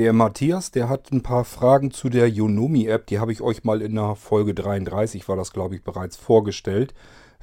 Der 0.00 0.14
Matthias, 0.14 0.70
der 0.70 0.88
hat 0.88 1.12
ein 1.12 1.22
paar 1.22 1.44
Fragen 1.44 1.90
zu 1.90 2.08
der 2.08 2.26
Yonomi-App. 2.26 3.06
Die 3.08 3.18
habe 3.18 3.32
ich 3.32 3.42
euch 3.42 3.64
mal 3.64 3.82
in 3.82 3.96
der 3.96 4.16
Folge 4.16 4.54
33, 4.54 5.28
war 5.28 5.36
das 5.36 5.52
glaube 5.52 5.74
ich, 5.74 5.84
bereits 5.84 6.16
vorgestellt. 6.16 6.94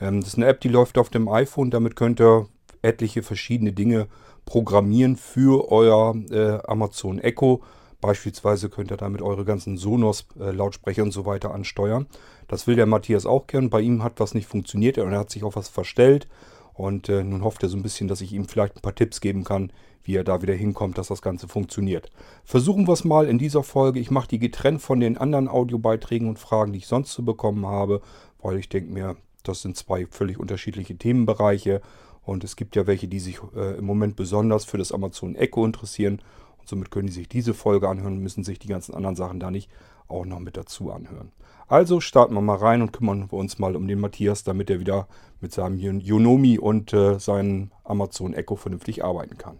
Ähm, 0.01 0.21
das 0.21 0.29
ist 0.29 0.37
eine 0.37 0.47
App, 0.47 0.59
die 0.61 0.67
läuft 0.67 0.97
auf 0.97 1.09
dem 1.09 1.29
iPhone. 1.29 1.69
Damit 1.69 1.95
könnt 1.95 2.19
ihr 2.19 2.47
etliche 2.81 3.21
verschiedene 3.21 3.73
Dinge 3.73 4.07
programmieren 4.45 5.17
für 5.17 5.71
euer 5.71 6.15
äh, 6.31 6.57
Amazon 6.67 7.19
Echo. 7.19 7.61
Beispielsweise 8.01 8.69
könnt 8.69 8.89
ihr 8.89 8.97
damit 8.97 9.21
eure 9.21 9.45
ganzen 9.45 9.77
Sonos-Lautsprecher 9.77 11.03
und 11.03 11.11
so 11.11 11.27
weiter 11.27 11.53
ansteuern. 11.53 12.07
Das 12.47 12.65
will 12.65 12.75
der 12.75 12.87
Matthias 12.87 13.27
auch 13.27 13.45
gern. 13.45 13.69
Bei 13.69 13.81
ihm 13.81 14.03
hat 14.03 14.19
was 14.19 14.33
nicht 14.33 14.47
funktioniert 14.47 14.97
und 14.97 15.13
er 15.13 15.19
hat 15.19 15.29
sich 15.29 15.43
auf 15.43 15.57
was 15.57 15.69
verstellt. 15.69 16.27
Und 16.73 17.07
äh, 17.07 17.23
nun 17.23 17.43
hofft 17.43 17.61
er 17.61 17.69
so 17.69 17.77
ein 17.77 17.83
bisschen, 17.83 18.07
dass 18.07 18.21
ich 18.21 18.33
ihm 18.33 18.47
vielleicht 18.47 18.77
ein 18.77 18.81
paar 18.81 18.95
Tipps 18.95 19.21
geben 19.21 19.43
kann, 19.43 19.71
wie 20.07 20.15
er 20.15 20.23
da 20.23 20.41
wieder 20.41 20.53
hinkommt, 20.53 20.97
dass 20.97 21.09
das 21.09 21.21
Ganze 21.21 21.47
funktioniert. 21.49 22.09
Versuchen 22.45 22.87
wir 22.87 22.93
es 22.93 23.03
mal 23.03 23.27
in 23.27 23.37
dieser 23.37 23.61
Folge. 23.61 23.99
Ich 23.99 24.09
mache 24.09 24.29
die 24.29 24.39
getrennt 24.39 24.81
von 24.81 25.01
den 25.01 25.17
anderen 25.17 25.49
Audiobeiträgen 25.49 26.29
und 26.29 26.39
Fragen, 26.39 26.71
die 26.71 26.79
ich 26.79 26.87
sonst 26.87 27.11
zu 27.11 27.25
bekommen 27.25 27.67
habe, 27.67 28.01
weil 28.41 28.57
ich 28.57 28.69
denke 28.69 28.91
mir, 28.91 29.17
das 29.43 29.61
sind 29.61 29.75
zwei 29.75 30.05
völlig 30.05 30.39
unterschiedliche 30.39 30.97
Themenbereiche. 30.97 31.81
Und 32.23 32.43
es 32.45 32.55
gibt 32.55 32.75
ja 32.75 32.87
welche, 32.87 33.07
die 33.07 33.19
sich 33.19 33.39
äh, 33.55 33.77
im 33.77 33.85
Moment 33.85 34.15
besonders 34.15 34.65
für 34.65 34.77
das 34.77 34.93
Amazon 34.93 35.35
Echo 35.35 35.65
interessieren. 35.65 36.21
Und 36.57 36.69
somit 36.69 36.89
können 36.89 37.07
die 37.07 37.13
sich 37.13 37.27
diese 37.27 37.53
Folge 37.53 37.89
anhören 37.89 38.13
und 38.13 38.23
müssen 38.23 38.45
sich 38.45 38.59
die 38.59 38.67
ganzen 38.67 38.95
anderen 38.95 39.15
Sachen 39.17 39.39
da 39.39 39.51
nicht 39.51 39.69
auch 40.07 40.25
noch 40.25 40.39
mit 40.39 40.55
dazu 40.55 40.91
anhören. 40.91 41.33
Also 41.67 41.99
starten 41.99 42.33
wir 42.33 42.41
mal 42.41 42.55
rein 42.55 42.81
und 42.81 42.93
kümmern 42.93 43.29
wir 43.29 43.37
uns 43.37 43.59
mal 43.59 43.75
um 43.75 43.89
den 43.89 43.99
Matthias, 43.99 44.45
damit 44.45 44.69
er 44.69 44.79
wieder 44.79 45.07
mit 45.41 45.51
seinem 45.51 45.99
Yonomi 45.99 46.57
und 46.57 46.93
äh, 46.93 47.19
seinem 47.19 47.71
Amazon 47.83 48.33
Echo 48.33 48.55
vernünftig 48.55 49.03
arbeiten 49.03 49.37
kann. 49.37 49.59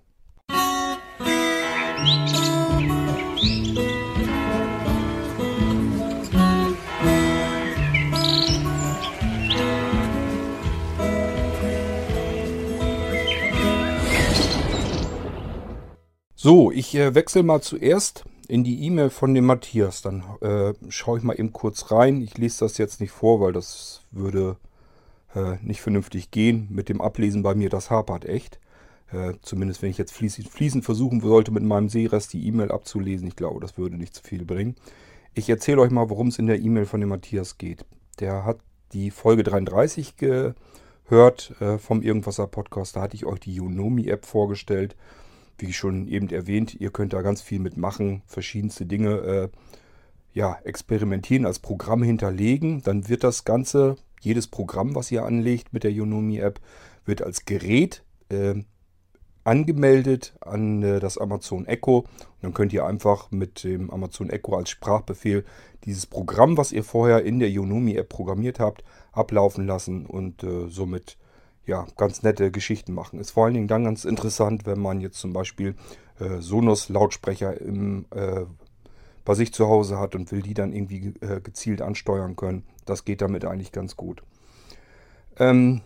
So, 16.47 16.71
ich 16.71 16.95
äh, 16.95 17.13
wechsle 17.13 17.43
mal 17.43 17.59
zuerst 17.59 18.23
in 18.47 18.63
die 18.63 18.85
E-Mail 18.85 19.09
von 19.09 19.33
dem 19.33 19.45
Matthias. 19.45 20.01
Dann 20.01 20.23
äh, 20.39 20.73
schaue 20.87 21.17
ich 21.17 21.23
mal 21.25 21.37
eben 21.37 21.51
kurz 21.51 21.91
rein. 21.91 22.21
Ich 22.21 22.37
lese 22.37 22.59
das 22.59 22.77
jetzt 22.77 23.01
nicht 23.01 23.11
vor, 23.11 23.41
weil 23.41 23.51
das 23.51 24.03
würde 24.11 24.55
äh, 25.35 25.57
nicht 25.61 25.81
vernünftig 25.81 26.31
gehen. 26.31 26.69
Mit 26.69 26.87
dem 26.87 27.01
Ablesen 27.01 27.43
bei 27.43 27.53
mir, 27.53 27.67
das 27.67 27.89
hapert 27.89 28.23
echt. 28.23 28.61
Äh, 29.11 29.33
zumindest 29.41 29.81
wenn 29.81 29.89
ich 29.89 29.97
jetzt 29.97 30.13
fließend, 30.13 30.47
fließend 30.47 30.85
versuchen 30.85 31.19
sollte, 31.19 31.51
mit 31.51 31.63
meinem 31.63 31.89
Sehrest 31.89 32.31
die 32.31 32.47
E-Mail 32.47 32.71
abzulesen. 32.71 33.27
Ich 33.27 33.35
glaube, 33.35 33.59
das 33.59 33.77
würde 33.77 33.97
nicht 33.97 34.15
zu 34.15 34.23
viel 34.23 34.45
bringen. 34.45 34.77
Ich 35.33 35.49
erzähle 35.49 35.81
euch 35.81 35.91
mal, 35.91 36.09
worum 36.09 36.29
es 36.29 36.39
in 36.39 36.47
der 36.47 36.61
E-Mail 36.61 36.85
von 36.85 37.01
dem 37.01 37.09
Matthias 37.09 37.57
geht. 37.57 37.83
Der 38.21 38.45
hat 38.45 38.59
die 38.93 39.11
Folge 39.11 39.43
33 39.43 40.15
gehört 40.15 41.59
äh, 41.59 41.77
vom 41.77 42.01
Irgendwasser 42.01 42.47
Podcast. 42.47 42.95
Da 42.95 43.01
hatte 43.01 43.17
ich 43.17 43.25
euch 43.25 43.41
die 43.41 43.59
Unomi-App 43.59 44.25
vorgestellt 44.25 44.95
wie 45.59 45.73
schon 45.73 46.07
eben 46.07 46.29
erwähnt, 46.29 46.75
ihr 46.79 46.91
könnt 46.91 47.13
da 47.13 47.21
ganz 47.21 47.41
viel 47.41 47.59
mitmachen, 47.59 48.21
verschiedenste 48.27 48.85
Dinge 48.85 49.11
äh, 49.17 49.49
ja, 50.33 50.57
experimentieren, 50.63 51.45
als 51.45 51.59
Programm 51.59 52.03
hinterlegen. 52.03 52.83
Dann 52.83 53.09
wird 53.09 53.23
das 53.23 53.43
Ganze, 53.43 53.95
jedes 54.21 54.47
Programm, 54.47 54.95
was 54.95 55.11
ihr 55.11 55.25
anlegt 55.25 55.73
mit 55.73 55.83
der 55.83 55.91
Yonomi-App, 55.91 56.59
wird 57.05 57.21
als 57.21 57.45
Gerät 57.45 58.03
äh, 58.29 58.55
angemeldet 59.43 60.35
an 60.41 60.83
äh, 60.83 60.99
das 60.99 61.17
Amazon 61.17 61.65
Echo. 61.65 61.99
Und 61.99 62.07
dann 62.41 62.53
könnt 62.53 62.73
ihr 62.73 62.85
einfach 62.85 63.31
mit 63.31 63.63
dem 63.63 63.89
Amazon 63.89 64.29
Echo 64.29 64.55
als 64.55 64.69
Sprachbefehl 64.69 65.45
dieses 65.85 66.05
Programm, 66.05 66.57
was 66.57 66.71
ihr 66.71 66.83
vorher 66.83 67.23
in 67.23 67.39
der 67.39 67.49
Yonomi-App 67.49 68.09
programmiert 68.09 68.59
habt, 68.59 68.83
ablaufen 69.13 69.65
lassen 69.65 70.05
und 70.05 70.43
äh, 70.43 70.67
somit 70.67 71.17
ja, 71.67 71.85
ganz 71.97 72.23
nette 72.23 72.49
Geschichten 72.49 72.93
machen. 72.93 73.19
Ist 73.19 73.31
vor 73.31 73.45
allen 73.45 73.53
Dingen 73.53 73.67
dann 73.67 73.83
ganz 73.83 74.05
interessant, 74.05 74.65
wenn 74.65 74.79
man 74.79 75.01
jetzt 75.01 75.19
zum 75.19 75.33
Beispiel 75.33 75.75
äh, 76.19 76.39
Sonos-Lautsprecher 76.39 77.61
äh, 77.61 78.45
bei 79.25 79.35
sich 79.35 79.53
zu 79.53 79.67
Hause 79.67 79.99
hat 79.99 80.15
und 80.15 80.31
will 80.31 80.41
die 80.41 80.53
dann 80.53 80.71
irgendwie 80.71 81.13
äh, 81.19 81.41
gezielt 81.41 81.81
ansteuern 81.81 82.37
können. 82.37 82.63
Das 82.85 83.03
geht 83.03 83.21
damit 83.21 83.43
eigentlich 83.43 83.73
ganz 83.73 83.97
gut. 83.97 84.23
Ähm, 85.37 85.81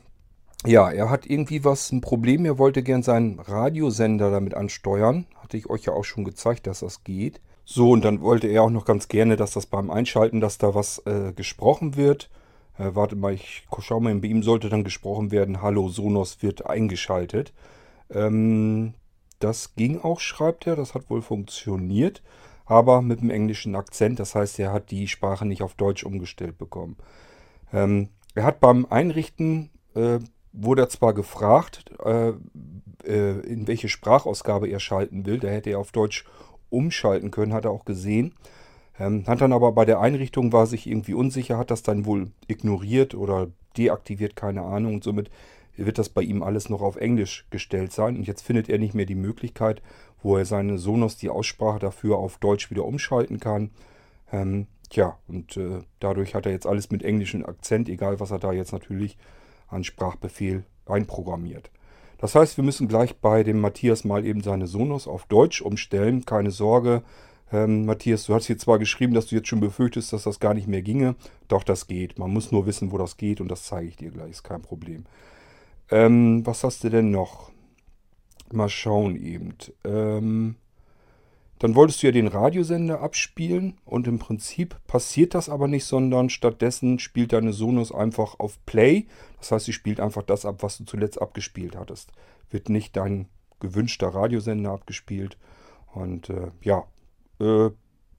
ja, 0.66 0.92
er 0.92 1.10
hat 1.10 1.26
irgendwie 1.26 1.64
was, 1.66 1.92
ein 1.92 2.02
Problem. 2.02 2.46
Er 2.46 2.60
wollte 2.60 2.84
gern 2.84 3.02
seinen 3.02 3.40
Radiosender 3.40 4.30
damit 4.30 4.54
ansteuern. 4.54 5.26
Hatte 5.38 5.58
ich 5.58 5.68
euch 5.68 5.86
ja 5.86 5.94
auch 5.94 6.06
schon 6.06 6.24
gezeigt, 6.24 6.68
dass 6.68 6.82
das 6.82 7.04
geht. 7.04 7.42
So, 7.66 7.92
und 7.92 8.06
dann 8.06 8.22
wollte 8.22 8.48
er 8.48 8.62
auch 8.62 8.70
noch 8.70 8.86
ganz 8.86 9.08
gerne, 9.08 9.38
dass 9.38 9.52
das 9.52 9.66
beim 9.66 9.90
Einschalten, 9.90 10.40
dass 10.40 10.60
da 10.60 10.76
was 10.76 11.00
äh, 11.08 11.34
gesprochen 11.34 11.96
wird. 11.96 12.30
Äh, 12.78 12.96
warte 12.96 13.16
mal, 13.16 13.34
ich 13.34 13.68
schaue 13.80 14.02
mal, 14.02 14.16
bei 14.16 14.28
ihm 14.28 14.44
sollte 14.44 14.70
dann 14.70 14.84
gesprochen 14.84 15.32
werden, 15.32 15.62
Hallo, 15.62 15.90
Sonos 15.90 16.42
wird 16.42 16.66
eingeschaltet. 16.66 17.54
Ähm, 18.10 18.94
das 19.40 19.76
ging 19.76 20.00
auch, 20.00 20.20
schreibt 20.20 20.68
er, 20.68 20.76
das 20.76 20.94
hat 20.94 21.10
wohl 21.10 21.22
funktioniert, 21.22 22.22
aber 22.66 23.02
mit 23.02 23.20
einem 23.20 23.32
englischen 23.32 23.76
Akzent. 23.76 24.20
Das 24.20 24.36
heißt, 24.36 24.60
er 24.60 24.72
hat 24.72 24.92
die 24.92 25.08
Sprache 25.08 25.46
nicht 25.46 25.64
auf 25.64 25.74
Deutsch 25.74 26.04
umgestellt 26.04 26.58
bekommen. 26.58 26.98
Ähm, 27.74 28.10
er 28.36 28.44
hat 28.44 28.60
beim 28.60 28.86
Einrichten, 28.90 29.72
äh, 29.96 30.20
wurde 30.54 30.84
er 30.84 30.90
zwar 30.90 31.14
gefragt, 31.14 31.86
äh, 32.04 32.34
äh, 33.06 33.40
in 33.42 33.68
welche 33.68 33.90
Sprachausgabe 33.90 34.68
er 34.68 34.80
schalten 34.80 35.26
will. 35.26 35.40
Da 35.40 35.48
hätte 35.48 35.72
er 35.72 35.80
auf 35.80 35.92
Deutsch 35.92 36.26
umschalten 36.70 37.32
können, 37.32 37.54
hat 37.54 37.66
er 37.66 37.72
auch 37.72 37.86
gesehen. 37.86 38.36
Ähm, 39.02 39.26
hat 39.26 39.42
dann 39.42 39.52
aber 39.52 39.72
bei 39.72 39.84
der 39.84 40.00
Einrichtung 40.00 40.54
war 40.54 40.68
sich 40.68 40.86
irgendwie 40.86 41.16
unsicher, 41.16 41.58
hat 41.58 41.72
das 41.72 41.82
dann 41.82 42.06
wohl 42.06 42.28
ignoriert 42.48 43.16
oder 43.16 43.48
deaktiviert, 43.76 44.36
keine 44.36 44.62
Ahnung. 44.62 44.96
Und 44.96 45.04
somit 45.04 45.32
wird 45.76 45.98
das 45.98 46.10
bei 46.10 46.22
ihm 46.22 46.44
alles 46.44 46.70
noch 46.70 46.82
auf 46.82 46.98
Englisch 46.98 47.48
gestellt 47.50 47.92
sein. 47.92 48.16
Und 48.16 48.28
jetzt 48.28 48.44
findet 48.44 48.70
er 48.70 48.78
nicht 48.78 48.94
mehr 48.94 49.08
die 49.08 49.16
Möglichkeit, 49.16 49.82
wo 50.22 50.38
er 50.38 50.46
seine 50.46 50.78
Sonos 50.78 51.18
die 51.18 51.30
Aussprache 51.30 51.80
dafür 51.80 52.18
auf 52.18 52.38
Deutsch 52.38 52.70
wieder 52.70 52.86
umschalten 52.86 53.40
kann. 53.40 53.72
Ähm, 54.32 54.68
tja, 54.92 55.18
und 55.28 55.58
äh, 55.58 55.80
dadurch 56.00 56.36
hat 56.36 56.46
er 56.46 56.52
jetzt 56.52 56.68
alles 56.68 56.92
mit 56.92 57.02
englischem 57.02 57.44
Akzent, 57.44 57.90
egal 57.90 58.20
was 58.20 58.30
er 58.30 58.38
da 58.38 58.52
jetzt 58.52 58.72
natürlich 58.72 59.18
an 59.68 59.84
Sprachbefehl 59.84 60.64
einprogrammiert. 60.86 61.72
Das 62.20 62.36
heißt, 62.36 62.56
wir 62.58 62.64
müssen 62.64 62.88
gleich 62.88 63.18
bei 63.18 63.42
dem 63.42 63.60
Matthias 63.62 64.04
mal 64.04 64.24
eben 64.28 64.42
seine 64.42 64.68
Sonos 64.68 65.08
auf 65.08 65.26
Deutsch 65.26 65.60
umstellen. 65.60 66.24
Keine 66.24 66.52
Sorge, 66.52 67.02
ähm, 67.52 67.86
Matthias, 67.86 68.26
du 68.26 68.34
hast 68.34 68.46
hier 68.46 68.58
zwar 68.58 68.80
geschrieben, 68.80 69.14
dass 69.14 69.28
du 69.28 69.36
jetzt 69.36 69.48
schon 69.48 69.60
befürchtest, 69.60 70.14
dass 70.14 70.24
das 70.24 70.40
gar 70.40 70.54
nicht 70.54 70.68
mehr 70.68 70.82
ginge. 70.82 71.16
Doch, 71.48 71.64
das 71.64 71.88
geht. 71.88 72.18
Man 72.18 72.32
muss 72.32 72.52
nur 72.52 72.66
wissen, 72.66 72.92
wo 72.92 72.98
das 72.98 73.18
geht 73.18 73.42
und 73.42 73.50
das 73.50 73.64
zeige 73.64 73.88
ich 73.88 73.98
dir 73.98 74.12
gleich. 74.12 74.32
Ist 74.32 74.44
kein 74.44 74.62
Problem. 74.62 75.06
Ähm, 75.90 76.46
was 76.46 76.64
hast 76.64 76.84
du 76.84 76.90
denn 76.90 77.12
noch? 77.12 77.52
Mal 78.52 78.70
schauen 78.70 79.16
eben. 79.16 79.54
Ähm, 79.84 80.56
dann 81.60 81.76
wolltest 81.76 82.02
du 82.02 82.08
ja 82.08 82.12
den 82.12 82.28
Radiosender 82.28 83.02
abspielen 83.02 83.78
und 83.86 84.08
im 84.08 84.18
Prinzip 84.18 84.76
passiert 84.88 85.36
das 85.36 85.48
aber 85.48 85.68
nicht, 85.68 85.86
sondern 85.86 86.30
stattdessen 86.30 86.98
spielt 86.98 87.34
deine 87.34 87.54
Sonos 87.54 87.92
einfach 87.92 88.40
auf 88.40 88.58
Play. 88.66 89.06
Das 89.40 89.52
heißt, 89.52 89.66
sie 89.66 89.74
spielt 89.74 90.00
einfach 90.00 90.24
das 90.24 90.46
ab, 90.46 90.64
was 90.64 90.80
du 90.80 90.86
zuletzt 90.86 91.22
abgespielt 91.22 91.76
hattest. 91.76 92.14
Wird 92.50 92.70
nicht 92.70 92.98
dein 92.98 93.28
gewünschter 93.60 94.08
Radiosender 94.08 94.72
abgespielt. 94.72 95.38
Und 95.94 96.30
äh, 96.30 96.48
ja, 96.64 96.86
äh, 97.42 97.72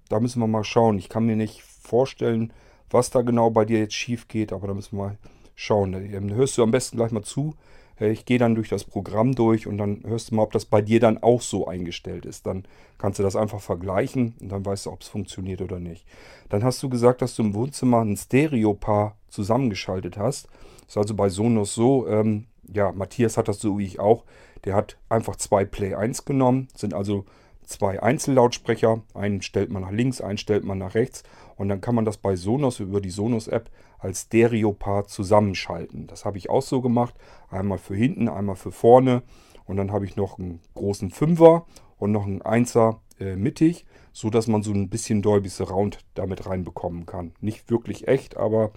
da 0.09 0.21
müssen 0.21 0.41
wir 0.41 0.47
mal 0.47 0.65
schauen. 0.65 0.99
Ich 0.99 1.09
kann 1.09 1.25
mir 1.25 1.37
nicht 1.37 1.63
vorstellen, 1.63 2.53
was 2.91 3.11
da 3.11 3.23
genau 3.23 3.51
bei 3.51 3.65
dir 3.65 3.79
jetzt 3.79 3.95
schief 3.95 4.29
geht, 4.29 4.53
aber 4.53 4.67
da 4.67 4.75
müssen 4.75 4.97
wir 4.97 5.05
mal 5.05 5.19
schauen. 5.55 5.95
Ähm, 5.95 6.35
hörst 6.35 6.59
du 6.59 6.63
am 6.63 6.71
besten 6.71 6.97
gleich 6.97 7.13
mal 7.13 7.23
zu. 7.23 7.55
Äh, 7.99 8.11
ich 8.11 8.25
gehe 8.25 8.39
dann 8.39 8.55
durch 8.55 8.69
das 8.69 8.85
Programm 8.85 9.35
durch 9.35 9.67
und 9.67 9.79
dann 9.79 10.03
hörst 10.05 10.31
du 10.31 10.35
mal, 10.35 10.43
ob 10.43 10.53
das 10.53 10.65
bei 10.65 10.83
dir 10.83 11.01
dann 11.01 11.23
auch 11.23 11.41
so 11.41 11.67
eingestellt 11.67 12.27
ist. 12.27 12.47
Dann 12.47 12.65
kannst 12.99 13.19
du 13.19 13.23
das 13.23 13.37
einfach 13.37 13.61
vergleichen 13.61 14.35
und 14.41 14.51
dann 14.51 14.67
weißt 14.67 14.87
du, 14.87 14.91
ob 14.91 15.01
es 15.01 15.09
funktioniert 15.09 15.63
oder 15.63 15.79
nicht. 15.79 16.07
Dann 16.49 16.65
hast 16.65 16.83
du 16.83 16.89
gesagt, 16.89 17.23
dass 17.23 17.35
du 17.35 17.43
im 17.43 17.55
Wohnzimmer 17.55 18.05
ein 18.05 18.17
Stereo-Paar 18.17 19.17
zusammengeschaltet 19.29 20.17
hast. 20.17 20.49
Das 20.81 20.91
ist 20.91 20.97
also 20.97 21.15
bei 21.15 21.29
Sonos 21.29 21.75
so, 21.75 22.07
ähm, 22.07 22.47
ja, 22.71 22.93
Matthias 22.93 23.37
hat 23.37 23.49
das 23.49 23.61
so 23.61 23.79
wie 23.79 23.87
ich 23.87 23.99
auch. 23.99 24.25
Der 24.65 24.75
hat 24.75 24.97
einfach 25.09 25.37
zwei 25.37 25.65
Play 25.65 25.95
1 25.95 26.25
genommen, 26.25 26.69
sind 26.75 26.95
also 26.95 27.25
zwei 27.65 28.03
Einzellautsprecher. 28.03 29.03
Einen 29.15 29.43
stellt 29.43 29.71
man 29.71 29.83
nach 29.83 29.91
links, 29.91 30.21
einen 30.21 30.39
stellt 30.39 30.65
man 30.65 30.79
nach 30.79 30.95
rechts. 30.95 31.23
Und 31.57 31.69
dann 31.69 31.81
kann 31.81 31.95
man 31.95 32.05
das 32.05 32.17
bei 32.17 32.37
Sonos 32.37 32.81
über 32.81 33.01
die 33.01 33.11
Sonos-App 33.11 33.71
als 33.99 34.23
Stereo-Paar 34.23 35.07
zusammenschalten. 35.07 36.07
Das 36.07 36.25
habe 36.25 36.39
ich 36.39 36.51
auch 36.51 36.63
so 36.63 36.81
gemacht. 36.81 37.15
Einmal 37.51 37.79
für 37.79 37.95
hinten, 37.95 38.29
einmal 38.29 38.57
für 38.57 38.73
vorne. 38.73 39.23
Und 39.65 39.77
dann 39.77 39.93
habe 39.93 40.05
ich 40.05 40.17
noch 40.17 40.39
einen 40.39 40.61
großen 40.75 41.11
Fünfer 41.11 41.67
und 41.99 42.13
noch 42.13 42.27
einen 42.27 42.43
Einser 42.43 43.01
äh, 43.21 43.37
mittig, 43.37 43.87
so 44.13 44.29
dass 44.29 44.49
man 44.49 44.63
so 44.63 44.73
ein 44.73 44.89
bisschen 44.89 45.23
Dolby 45.23 45.49
Surround 45.49 45.99
damit 46.15 46.47
reinbekommen 46.47 47.07
kann. 47.07 47.33
Nicht 47.41 47.71
wirklich 47.71 48.09
echt, 48.09 48.37
aber 48.37 48.73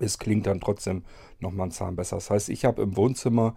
es 0.00 0.18
klingt 0.18 0.46
dann 0.46 0.60
trotzdem 0.60 1.04
nochmal 1.38 1.68
ein 1.68 1.72
Zahn 1.72 1.96
besser. 1.96 2.16
Das 2.16 2.30
heißt, 2.30 2.48
ich 2.48 2.64
habe 2.64 2.82
im 2.82 2.96
Wohnzimmer 2.96 3.54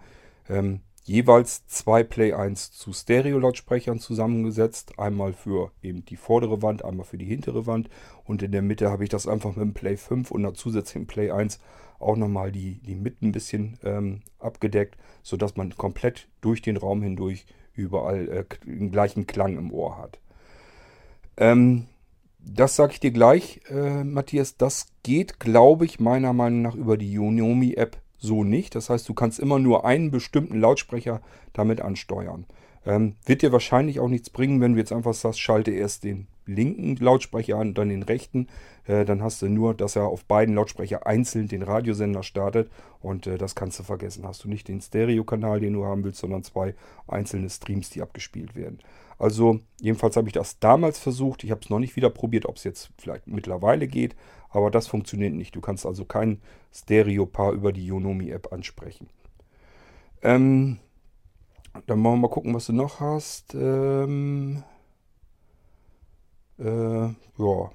ähm, 0.48 0.80
jeweils 1.02 1.66
zwei 1.66 2.02
Play 2.02 2.32
1 2.32 2.72
zu 2.72 2.92
Stereo-Lautsprechern 2.92 3.98
zusammengesetzt. 3.98 4.98
Einmal 4.98 5.32
für 5.32 5.72
eben 5.82 6.04
die 6.04 6.16
vordere 6.16 6.62
Wand, 6.62 6.84
einmal 6.84 7.06
für 7.06 7.18
die 7.18 7.26
hintere 7.26 7.66
Wand. 7.66 7.88
Und 8.24 8.42
in 8.42 8.52
der 8.52 8.62
Mitte 8.62 8.90
habe 8.90 9.04
ich 9.04 9.10
das 9.10 9.26
einfach 9.26 9.56
mit 9.56 9.64
dem 9.64 9.74
Play 9.74 9.96
5 9.96 10.30
und 10.30 10.44
einer 10.44 10.54
zusätzlichen 10.54 11.06
Play 11.06 11.30
1 11.30 11.58
auch 11.98 12.16
nochmal 12.16 12.50
die, 12.50 12.80
die 12.82 12.94
Mitte 12.94 13.26
ein 13.26 13.32
bisschen 13.32 13.78
ähm, 13.84 14.22
abgedeckt, 14.38 14.96
sodass 15.22 15.56
man 15.56 15.76
komplett 15.76 16.28
durch 16.40 16.62
den 16.62 16.76
Raum 16.76 17.02
hindurch 17.02 17.44
überall 17.74 18.28
äh, 18.28 18.44
den 18.64 18.90
gleichen 18.90 19.26
Klang 19.26 19.58
im 19.58 19.72
Ohr 19.72 19.98
hat. 19.98 20.18
Ähm, 21.36 21.86
das 22.38 22.76
sage 22.76 22.94
ich 22.94 23.00
dir 23.00 23.10
gleich, 23.10 23.60
äh, 23.68 24.02
Matthias. 24.02 24.56
Das 24.56 24.86
geht, 25.02 25.40
glaube 25.40 25.84
ich, 25.84 26.00
meiner 26.00 26.32
Meinung 26.32 26.62
nach 26.62 26.74
über 26.74 26.96
die 26.96 27.12
Yonomi-App 27.12 27.98
so 28.20 28.44
nicht. 28.44 28.74
Das 28.74 28.90
heißt, 28.90 29.08
du 29.08 29.14
kannst 29.14 29.40
immer 29.40 29.58
nur 29.58 29.84
einen 29.84 30.10
bestimmten 30.10 30.60
Lautsprecher 30.60 31.20
damit 31.52 31.80
ansteuern. 31.80 32.46
Ähm, 32.86 33.16
wird 33.26 33.42
dir 33.42 33.52
wahrscheinlich 33.52 34.00
auch 34.00 34.08
nichts 34.08 34.30
bringen, 34.30 34.60
wenn 34.60 34.72
du 34.72 34.78
jetzt 34.78 34.92
einfach 34.92 35.14
sagst, 35.14 35.40
schalte 35.40 35.70
erst 35.70 36.04
den 36.04 36.28
linken 36.46 36.96
Lautsprecher 36.96 37.56
an 37.56 37.68
und 37.68 37.78
dann 37.78 37.88
den 37.88 38.02
rechten. 38.02 38.48
Äh, 38.86 39.04
dann 39.04 39.22
hast 39.22 39.42
du 39.42 39.48
nur, 39.48 39.74
dass 39.74 39.96
er 39.96 40.04
auf 40.04 40.24
beiden 40.24 40.54
Lautsprecher 40.54 41.06
einzeln 41.06 41.48
den 41.48 41.62
Radiosender 41.62 42.22
startet 42.22 42.70
und 43.00 43.26
äh, 43.26 43.36
das 43.36 43.54
kannst 43.54 43.78
du 43.78 43.82
vergessen. 43.82 44.26
Hast 44.26 44.44
du 44.44 44.48
nicht 44.48 44.68
den 44.68 44.80
Stereokanal, 44.80 45.60
den 45.60 45.74
du 45.74 45.84
haben 45.84 46.04
willst, 46.04 46.20
sondern 46.20 46.42
zwei 46.42 46.74
einzelne 47.06 47.50
Streams, 47.50 47.90
die 47.90 48.02
abgespielt 48.02 48.54
werden. 48.54 48.78
Also 49.18 49.60
jedenfalls 49.78 50.16
habe 50.16 50.28
ich 50.28 50.32
das 50.32 50.58
damals 50.60 50.98
versucht. 50.98 51.44
Ich 51.44 51.50
habe 51.50 51.60
es 51.62 51.68
noch 51.68 51.78
nicht 51.78 51.94
wieder 51.94 52.08
probiert, 52.08 52.46
ob 52.46 52.56
es 52.56 52.64
jetzt 52.64 52.90
vielleicht 52.96 53.26
mittlerweile 53.26 53.86
geht, 53.86 54.16
aber 54.50 54.70
das 54.70 54.88
funktioniert 54.88 55.34
nicht. 55.34 55.54
Du 55.54 55.60
kannst 55.60 55.86
also 55.86 56.04
kein 56.04 56.40
Stereo-Paar 56.72 57.52
über 57.52 57.72
die 57.72 57.86
Yonomi-App 57.86 58.52
ansprechen. 58.52 59.08
Ähm, 60.22 60.78
dann 61.86 62.02
wollen 62.02 62.16
wir 62.16 62.28
mal 62.28 62.28
gucken, 62.28 62.54
was 62.54 62.66
du 62.66 62.72
noch 62.72 63.00
hast. 63.00 63.54
Ähm, 63.54 64.62
äh, 66.58 67.06
ja. 67.06 67.70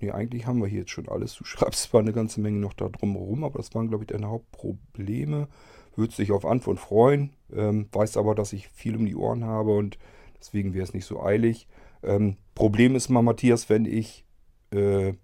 Nee, 0.00 0.12
eigentlich 0.12 0.46
haben 0.46 0.60
wir 0.60 0.68
hier 0.68 0.80
jetzt 0.80 0.92
schon 0.92 1.08
alles. 1.08 1.34
Du 1.34 1.44
schreibst 1.44 1.84
zwar 1.84 2.00
eine 2.00 2.12
ganze 2.12 2.40
Menge 2.40 2.58
noch 2.58 2.72
da 2.72 2.88
drumherum, 2.88 3.44
aber 3.44 3.58
das 3.58 3.74
waren, 3.74 3.88
glaube 3.88 4.04
ich, 4.04 4.08
deine 4.08 4.28
Hauptprobleme. 4.28 5.48
Würdest 5.96 6.18
dich 6.18 6.32
auf 6.32 6.46
Antwort 6.46 6.78
freuen. 6.78 7.32
Ähm, 7.52 7.88
weißt 7.92 8.16
aber, 8.16 8.34
dass 8.34 8.52
ich 8.52 8.68
viel 8.68 8.96
um 8.96 9.04
die 9.04 9.16
Ohren 9.16 9.44
habe 9.44 9.76
und 9.76 9.98
deswegen 10.38 10.72
wäre 10.72 10.84
es 10.84 10.94
nicht 10.94 11.06
so 11.06 11.20
eilig. 11.22 11.66
Ähm, 12.02 12.36
Problem 12.54 12.94
ist 12.94 13.08
mal, 13.08 13.22
Matthias, 13.22 13.68
wenn 13.68 13.84
ich 13.84 14.24
äh, 14.70 15.14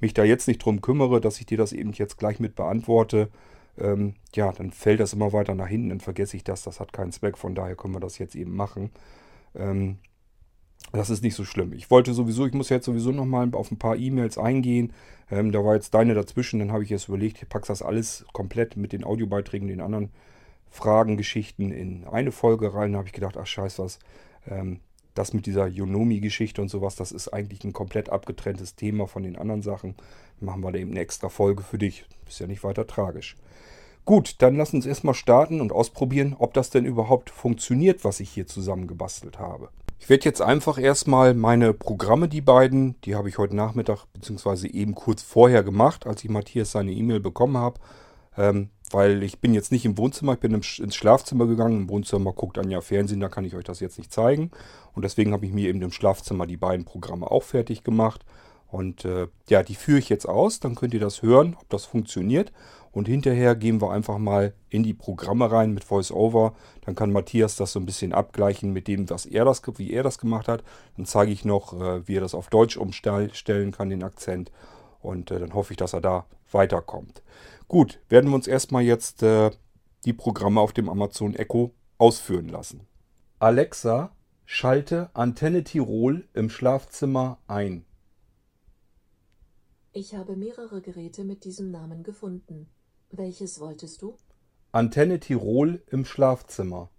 mich 0.00 0.14
da 0.14 0.24
jetzt 0.24 0.48
nicht 0.48 0.64
drum 0.64 0.80
kümmere, 0.80 1.20
dass 1.20 1.40
ich 1.40 1.46
dir 1.46 1.58
das 1.58 1.72
eben 1.72 1.92
jetzt 1.92 2.18
gleich 2.18 2.40
mit 2.40 2.54
beantworte, 2.54 3.28
ähm, 3.78 4.14
ja, 4.34 4.52
dann 4.52 4.72
fällt 4.72 5.00
das 5.00 5.12
immer 5.12 5.32
weiter 5.32 5.54
nach 5.54 5.68
hinten, 5.68 5.90
dann 5.90 6.00
vergesse 6.00 6.36
ich 6.36 6.44
das, 6.44 6.62
das 6.62 6.80
hat 6.80 6.92
keinen 6.92 7.12
Zweck, 7.12 7.38
von 7.38 7.54
daher 7.54 7.76
können 7.76 7.94
wir 7.94 8.00
das 8.00 8.18
jetzt 8.18 8.34
eben 8.34 8.54
machen. 8.54 8.90
Ähm, 9.54 9.98
das 10.92 11.10
ist 11.10 11.22
nicht 11.22 11.34
so 11.34 11.44
schlimm. 11.44 11.72
Ich 11.72 11.90
wollte 11.90 12.14
sowieso, 12.14 12.46
ich 12.46 12.52
muss 12.52 12.68
jetzt 12.68 12.86
sowieso 12.86 13.12
nochmal 13.12 13.48
auf 13.52 13.70
ein 13.70 13.78
paar 13.78 13.96
E-Mails 13.96 14.38
eingehen. 14.38 14.92
Ähm, 15.30 15.52
da 15.52 15.64
war 15.64 15.74
jetzt 15.74 15.94
deine 15.94 16.14
dazwischen, 16.14 16.58
dann 16.58 16.72
habe 16.72 16.82
ich 16.82 16.90
jetzt 16.90 17.08
überlegt, 17.08 17.42
ich 17.42 17.48
packe 17.48 17.68
das 17.68 17.82
alles 17.82 18.24
komplett 18.32 18.76
mit 18.76 18.92
den 18.92 19.04
Audiobeiträgen, 19.04 19.68
den 19.68 19.80
anderen 19.80 20.10
Fragen, 20.68 21.16
Geschichten 21.16 21.70
in 21.70 22.04
eine 22.06 22.32
Folge 22.32 22.74
rein. 22.74 22.92
Da 22.92 22.98
habe 22.98 23.08
ich 23.08 23.14
gedacht, 23.14 23.36
ach 23.36 23.46
scheiß 23.46 23.78
was, 23.78 23.98
ähm, 24.48 24.80
das 25.20 25.34
mit 25.34 25.46
dieser 25.46 25.66
Yonomi-Geschichte 25.66 26.62
und 26.62 26.68
sowas, 26.68 26.96
das 26.96 27.12
ist 27.12 27.28
eigentlich 27.28 27.62
ein 27.64 27.72
komplett 27.72 28.08
abgetrenntes 28.08 28.74
Thema 28.74 29.06
von 29.06 29.22
den 29.22 29.36
anderen 29.36 29.62
Sachen. 29.62 29.94
Machen 30.40 30.62
wir 30.62 30.72
da 30.72 30.78
eben 30.78 30.90
eine 30.92 31.00
extra 31.00 31.28
Folge 31.28 31.62
für 31.62 31.78
dich. 31.78 32.06
Ist 32.26 32.40
ja 32.40 32.46
nicht 32.46 32.64
weiter 32.64 32.86
tragisch. 32.86 33.36
Gut, 34.06 34.36
dann 34.38 34.56
lass 34.56 34.72
uns 34.72 34.86
erstmal 34.86 35.14
starten 35.14 35.60
und 35.60 35.72
ausprobieren, 35.72 36.34
ob 36.38 36.54
das 36.54 36.70
denn 36.70 36.86
überhaupt 36.86 37.28
funktioniert, 37.30 38.02
was 38.02 38.18
ich 38.20 38.30
hier 38.30 38.46
zusammengebastelt 38.46 39.38
habe. 39.38 39.68
Ich 39.98 40.08
werde 40.08 40.24
jetzt 40.24 40.40
einfach 40.40 40.78
erstmal 40.78 41.34
meine 41.34 41.74
Programme, 41.74 42.26
die 42.26 42.40
beiden, 42.40 42.98
die 43.02 43.14
habe 43.14 43.28
ich 43.28 43.36
heute 43.36 43.54
Nachmittag 43.54 44.06
bzw. 44.14 44.68
eben 44.68 44.94
kurz 44.94 45.22
vorher 45.22 45.62
gemacht, 45.62 46.06
als 46.06 46.24
ich 46.24 46.30
Matthias 46.30 46.72
seine 46.72 46.92
E-Mail 46.92 47.20
bekommen 47.20 47.58
habe. 47.58 47.78
Ähm, 48.38 48.70
weil 48.90 49.22
ich 49.22 49.40
bin 49.40 49.54
jetzt 49.54 49.72
nicht 49.72 49.84
im 49.84 49.96
Wohnzimmer, 49.96 50.34
ich 50.34 50.40
bin 50.40 50.52
ins 50.52 50.94
Schlafzimmer 50.94 51.46
gegangen. 51.46 51.82
Im 51.82 51.88
Wohnzimmer 51.88 52.32
guckt 52.32 52.58
Anja 52.58 52.80
Fernsehen, 52.80 53.20
da 53.20 53.28
kann 53.28 53.44
ich 53.44 53.54
euch 53.54 53.64
das 53.64 53.80
jetzt 53.80 53.98
nicht 53.98 54.12
zeigen. 54.12 54.50
Und 54.94 55.04
deswegen 55.04 55.32
habe 55.32 55.46
ich 55.46 55.52
mir 55.52 55.68
eben 55.68 55.80
im 55.82 55.92
Schlafzimmer 55.92 56.46
die 56.46 56.56
beiden 56.56 56.84
Programme 56.84 57.30
auch 57.30 57.44
fertig 57.44 57.84
gemacht. 57.84 58.24
Und 58.66 59.04
äh, 59.04 59.28
ja, 59.48 59.62
die 59.62 59.74
führe 59.74 59.98
ich 59.98 60.08
jetzt 60.08 60.28
aus, 60.28 60.60
dann 60.60 60.76
könnt 60.76 60.94
ihr 60.94 61.00
das 61.00 61.22
hören, 61.22 61.56
ob 61.60 61.68
das 61.70 61.84
funktioniert. 61.84 62.52
Und 62.92 63.06
hinterher 63.06 63.54
gehen 63.54 63.80
wir 63.80 63.92
einfach 63.92 64.18
mal 64.18 64.52
in 64.68 64.82
die 64.82 64.94
Programme 64.94 65.50
rein 65.50 65.72
mit 65.72 65.88
VoiceOver. 65.88 66.54
Dann 66.84 66.96
kann 66.96 67.12
Matthias 67.12 67.54
das 67.54 67.72
so 67.72 67.78
ein 67.80 67.86
bisschen 67.86 68.12
abgleichen 68.12 68.72
mit 68.72 68.88
dem, 68.88 69.08
was 69.10 69.26
er 69.26 69.44
das, 69.44 69.62
wie 69.76 69.92
er 69.92 70.02
das 70.02 70.18
gemacht 70.18 70.48
hat. 70.48 70.64
Dann 70.96 71.06
zeige 71.06 71.30
ich 71.30 71.44
noch, 71.44 71.80
äh, 71.80 72.06
wie 72.08 72.16
er 72.16 72.20
das 72.20 72.34
auf 72.34 72.48
Deutsch 72.48 72.76
umstellen 72.76 73.70
kann, 73.70 73.90
den 73.90 74.02
Akzent. 74.02 74.50
Und 75.00 75.30
äh, 75.30 75.38
dann 75.38 75.54
hoffe 75.54 75.72
ich, 75.72 75.76
dass 75.76 75.92
er 75.92 76.00
da 76.00 76.26
weiterkommt. 76.50 77.22
Gut, 77.70 78.00
werden 78.08 78.30
wir 78.30 78.34
uns 78.34 78.48
erstmal 78.48 78.82
jetzt 78.82 79.22
äh, 79.22 79.52
die 80.04 80.12
Programme 80.12 80.60
auf 80.60 80.72
dem 80.72 80.88
Amazon 80.88 81.36
Echo 81.36 81.72
ausführen 81.98 82.48
lassen. 82.48 82.84
Alexa, 83.38 84.12
schalte 84.44 85.08
Antenne 85.14 85.62
Tirol 85.62 86.28
im 86.34 86.50
Schlafzimmer 86.50 87.38
ein. 87.46 87.84
Ich 89.92 90.16
habe 90.16 90.34
mehrere 90.34 90.82
Geräte 90.82 91.22
mit 91.22 91.44
diesem 91.44 91.70
Namen 91.70 92.02
gefunden. 92.02 92.68
Welches 93.12 93.60
wolltest 93.60 94.02
du? 94.02 94.16
Antenne 94.72 95.20
Tirol 95.20 95.80
im 95.92 96.04
Schlafzimmer. 96.04 96.90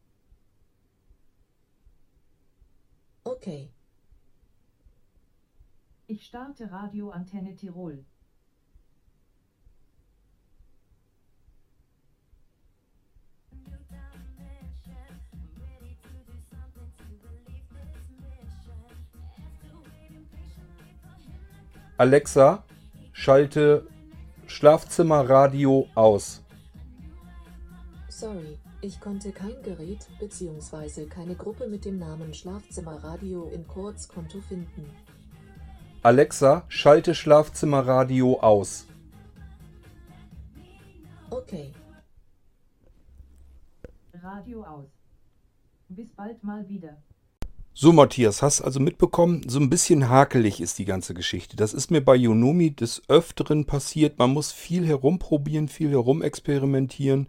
Okay. 3.26 3.74
Ich 6.08 6.26
starte 6.26 6.72
Radio 6.72 7.10
Antenne 7.10 7.58
Tirol. 7.58 8.06
Alexa, 22.01 22.63
schalte 23.13 23.86
Schlafzimmerradio 24.48 25.88
aus. 25.94 26.42
Sorry, 28.09 28.57
ich 28.81 29.00
konnte 29.00 29.31
kein 29.31 29.62
Gerät 29.62 30.07
bzw. 30.19 31.06
keine 31.06 31.36
Gruppe 31.36 31.68
mit 31.68 31.86
dem 31.86 32.00
Namen 32.00 32.33
Schlafzimmerradio 32.33 33.51
in 33.53 33.68
Kurzkonto 33.68 34.42
finden. 34.42 34.89
Alexa, 36.01 36.65
schalte 36.70 37.13
Schlafzimmerradio 37.13 38.39
aus. 38.39 38.88
Okay. 41.29 41.72
Radio 44.24 44.63
aus. 44.63 44.89
Bis 45.88 46.10
bald 46.13 46.43
mal 46.43 46.67
wieder. 46.67 46.98
So, 47.74 47.94
Matthias, 47.94 48.42
hast 48.42 48.62
also 48.62 48.82
mitbekommen, 48.82 49.44
so 49.48 49.58
ein 49.58 49.70
bisschen 49.70 50.10
hakelig 50.10 50.60
ist 50.60 50.78
die 50.78 50.86
ganze 50.86 51.13
Geschichte. 51.13 51.56
Das 51.56 51.74
ist 51.74 51.90
mir 51.90 52.01
bei 52.01 52.16
Yonomi 52.16 52.72
des 52.72 53.01
Öfteren 53.08 53.63
passiert. 53.63 54.20
Man 54.20 54.32
muss 54.34 54.51
viel 54.51 54.86
herumprobieren, 54.86 55.70
viel 55.70 55.90
herumexperimentieren, 55.92 57.28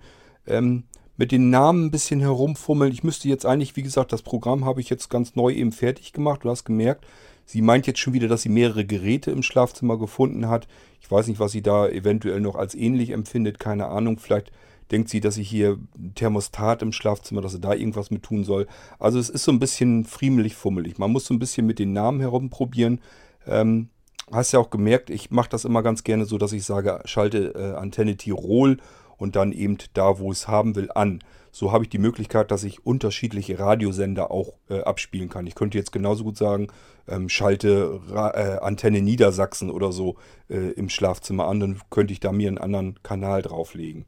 ähm, 0.49 0.83
mit 1.17 1.31
den 1.31 1.51
Namen 1.51 1.87
ein 1.87 1.91
bisschen 1.93 2.19
herumfummeln. 2.19 2.93
Ich 2.93 3.05
müsste 3.05 3.29
jetzt 3.29 3.47
eigentlich, 3.47 3.77
wie 3.77 3.85
gesagt, 3.85 4.13
das 4.13 4.23
Programm 4.23 4.65
habe 4.65 4.81
ich 4.81 4.91
jetzt 4.91 5.09
ganz 5.11 5.37
neu 5.37 5.53
eben 5.53 5.71
fertig 5.71 6.13
gemacht. 6.13 6.41
Du 6.43 6.51
hast 6.51 6.65
gemerkt, 6.65 7.07
sie 7.47 7.63
meint 7.63 7.87
jetzt 7.87 8.01
schon 8.01 8.13
wieder, 8.13 8.27
dass 8.27 8.43
sie 8.43 8.49
mehrere 8.49 8.85
Geräte 8.85 9.31
im 9.31 9.45
Schlafzimmer 9.45 9.97
gefunden 9.97 10.49
hat. 10.49 10.67
Ich 11.01 11.09
weiß 11.09 11.29
nicht, 11.29 11.39
was 11.39 11.53
sie 11.53 11.63
da 11.63 11.89
eventuell 11.89 12.41
noch 12.41 12.57
als 12.57 12.75
ähnlich 12.75 13.11
empfindet, 13.11 13.61
keine 13.61 13.87
Ahnung. 13.87 14.19
Vielleicht 14.19 14.51
denkt 14.93 15.09
sie, 15.09 15.21
dass 15.21 15.37
ich 15.37 15.49
hier 15.49 15.79
Thermostat 16.15 16.83
im 16.83 16.93
Schlafzimmer, 16.93 17.41
dass 17.41 17.53
sie 17.53 17.61
da 17.61 17.75
irgendwas 17.75 18.11
mit 18.11 18.23
tun 18.23 18.45
soll. 18.45 18.67
Also 18.99 19.19
es 19.19 19.31
ist 19.31 19.45
so 19.45 19.53
ein 19.53 19.59
bisschen 19.59 20.05
friemelig, 20.05 20.55
fummelig. 20.55 20.99
Man 20.99 21.11
muss 21.11 21.27
so 21.27 21.35
ein 21.35 21.39
bisschen 21.39 21.67
mit 21.67 21.79
den 21.79 21.93
Namen 21.93 22.21
herumprobieren. 22.21 23.01
Ähm, 23.47 23.89
hast 24.31 24.53
ja 24.53 24.61
auch 24.61 24.71
gemerkt, 24.71 25.11
ich 25.11 25.31
mache 25.31 25.51
das 25.51 25.65
immer 25.65 25.83
ganz 25.83 26.05
gerne 26.05 26.25
so, 26.25 26.39
dass 26.39 26.53
ich 26.53 26.65
sage, 26.65 27.01
schalte 27.05 27.55
äh, 27.55 27.77
Antenne 27.77 28.17
Tirol 28.17 28.79
und 29.17 29.37
dann 29.37 29.53
eben 29.53 29.79
da, 29.95 30.19
wo 30.19 30.31
es 30.31 30.49
haben 30.49 30.77
will, 30.77 30.91
an. 30.95 31.21
So 31.51 31.71
habe 31.71 31.85
ich 31.85 31.91
die 31.91 31.99
Möglichkeit, 31.99 32.51
dass 32.51 32.65
ich 32.65 32.87
unterschiedliche 32.87 33.59
Radiosender 33.59 34.31
auch 34.31 34.55
äh, 34.71 34.81
abspielen 34.81 35.29
kann. 35.29 35.47
Ich 35.47 35.55
könnte 35.55 35.77
jetzt 35.77 35.93
genauso 35.93 36.25
gut 36.25 36.39
sagen, 36.39 36.69
ähm, 37.07 37.29
schalte 37.29 38.01
Ra 38.09 38.31
äh, 38.31 38.59
Antenne 38.61 39.03
Niedersachsen 39.03 39.71
oder 39.71 39.93
so 39.93 40.17
äh, 40.49 40.71
im 40.73 40.89
Schlafzimmer 40.89 41.47
an, 41.47 41.61
dann 41.61 41.81
könnte 41.91 42.13
ich 42.13 42.21
da 42.21 42.33
mir 42.33 42.49
einen 42.49 42.59
anderen 42.59 43.03
Kanal 43.03 43.43
drauflegen. 43.43 44.07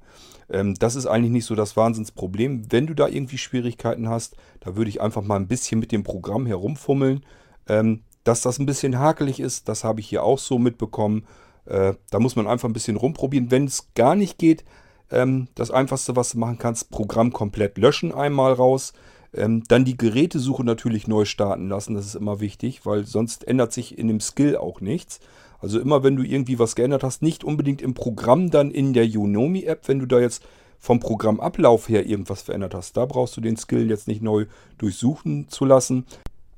Ähm, 0.50 0.74
das 0.74 0.96
ist 0.96 1.06
eigentlich 1.06 1.32
nicht 1.32 1.46
so 1.46 1.54
das 1.54 1.76
Wahnsinnsproblem. 1.76 2.70
Wenn 2.70 2.86
du 2.86 2.94
da 2.94 3.08
irgendwie 3.08 3.38
Schwierigkeiten 3.38 4.08
hast, 4.08 4.36
da 4.60 4.76
würde 4.76 4.90
ich 4.90 5.00
einfach 5.00 5.22
mal 5.22 5.36
ein 5.36 5.48
bisschen 5.48 5.80
mit 5.80 5.92
dem 5.92 6.02
Programm 6.04 6.46
herumfummeln. 6.46 7.24
Ähm, 7.68 8.02
dass 8.24 8.40
das 8.40 8.58
ein 8.58 8.66
bisschen 8.66 8.98
hakelig 8.98 9.40
ist, 9.40 9.68
das 9.68 9.84
habe 9.84 10.00
ich 10.00 10.08
hier 10.08 10.22
auch 10.22 10.38
so 10.38 10.58
mitbekommen. 10.58 11.26
Äh, 11.66 11.94
da 12.10 12.18
muss 12.20 12.36
man 12.36 12.46
einfach 12.46 12.68
ein 12.68 12.74
bisschen 12.74 12.96
rumprobieren. 12.96 13.50
Wenn 13.50 13.64
es 13.66 13.88
gar 13.94 14.14
nicht 14.14 14.38
geht, 14.38 14.64
Ähm, 15.10 15.48
das 15.54 15.70
einfachste, 15.70 16.16
was 16.16 16.30
du 16.30 16.38
machen 16.38 16.56
kannst, 16.58 16.90
Programm 16.90 17.30
komplett 17.30 17.76
löschen 17.76 18.12
einmal 18.12 18.54
raus. 18.54 18.94
Ähm, 19.34 19.62
dann 19.68 19.84
die 19.84 19.98
Gerätesuche 19.98 20.64
natürlich 20.64 21.06
neu 21.06 21.26
starten 21.26 21.68
lassen, 21.68 21.94
das 21.94 22.06
ist 22.06 22.14
immer 22.14 22.40
wichtig, 22.40 22.86
weil 22.86 23.04
sonst 23.04 23.46
ändert 23.46 23.72
sich 23.74 23.98
in 23.98 24.08
dem 24.08 24.20
Skill 24.20 24.56
auch 24.56 24.80
nichts. 24.80 25.20
Also 25.64 25.80
immer 25.80 26.02
wenn 26.04 26.14
du 26.14 26.22
irgendwie 26.22 26.58
was 26.58 26.76
geändert 26.76 27.02
hast, 27.02 27.22
nicht 27.22 27.42
unbedingt 27.42 27.80
im 27.80 27.94
Programm, 27.94 28.50
dann 28.50 28.70
in 28.70 28.92
der 28.92 29.06
Unomi-App, 29.06 29.88
wenn 29.88 29.98
du 29.98 30.04
da 30.04 30.20
jetzt 30.20 30.44
vom 30.78 31.00
Programmablauf 31.00 31.88
her 31.88 32.04
irgendwas 32.04 32.42
verändert 32.42 32.74
hast. 32.74 32.98
Da 32.98 33.06
brauchst 33.06 33.34
du 33.38 33.40
den 33.40 33.56
Skill 33.56 33.88
jetzt 33.88 34.06
nicht 34.06 34.20
neu 34.20 34.44
durchsuchen 34.76 35.48
zu 35.48 35.64
lassen. 35.64 36.04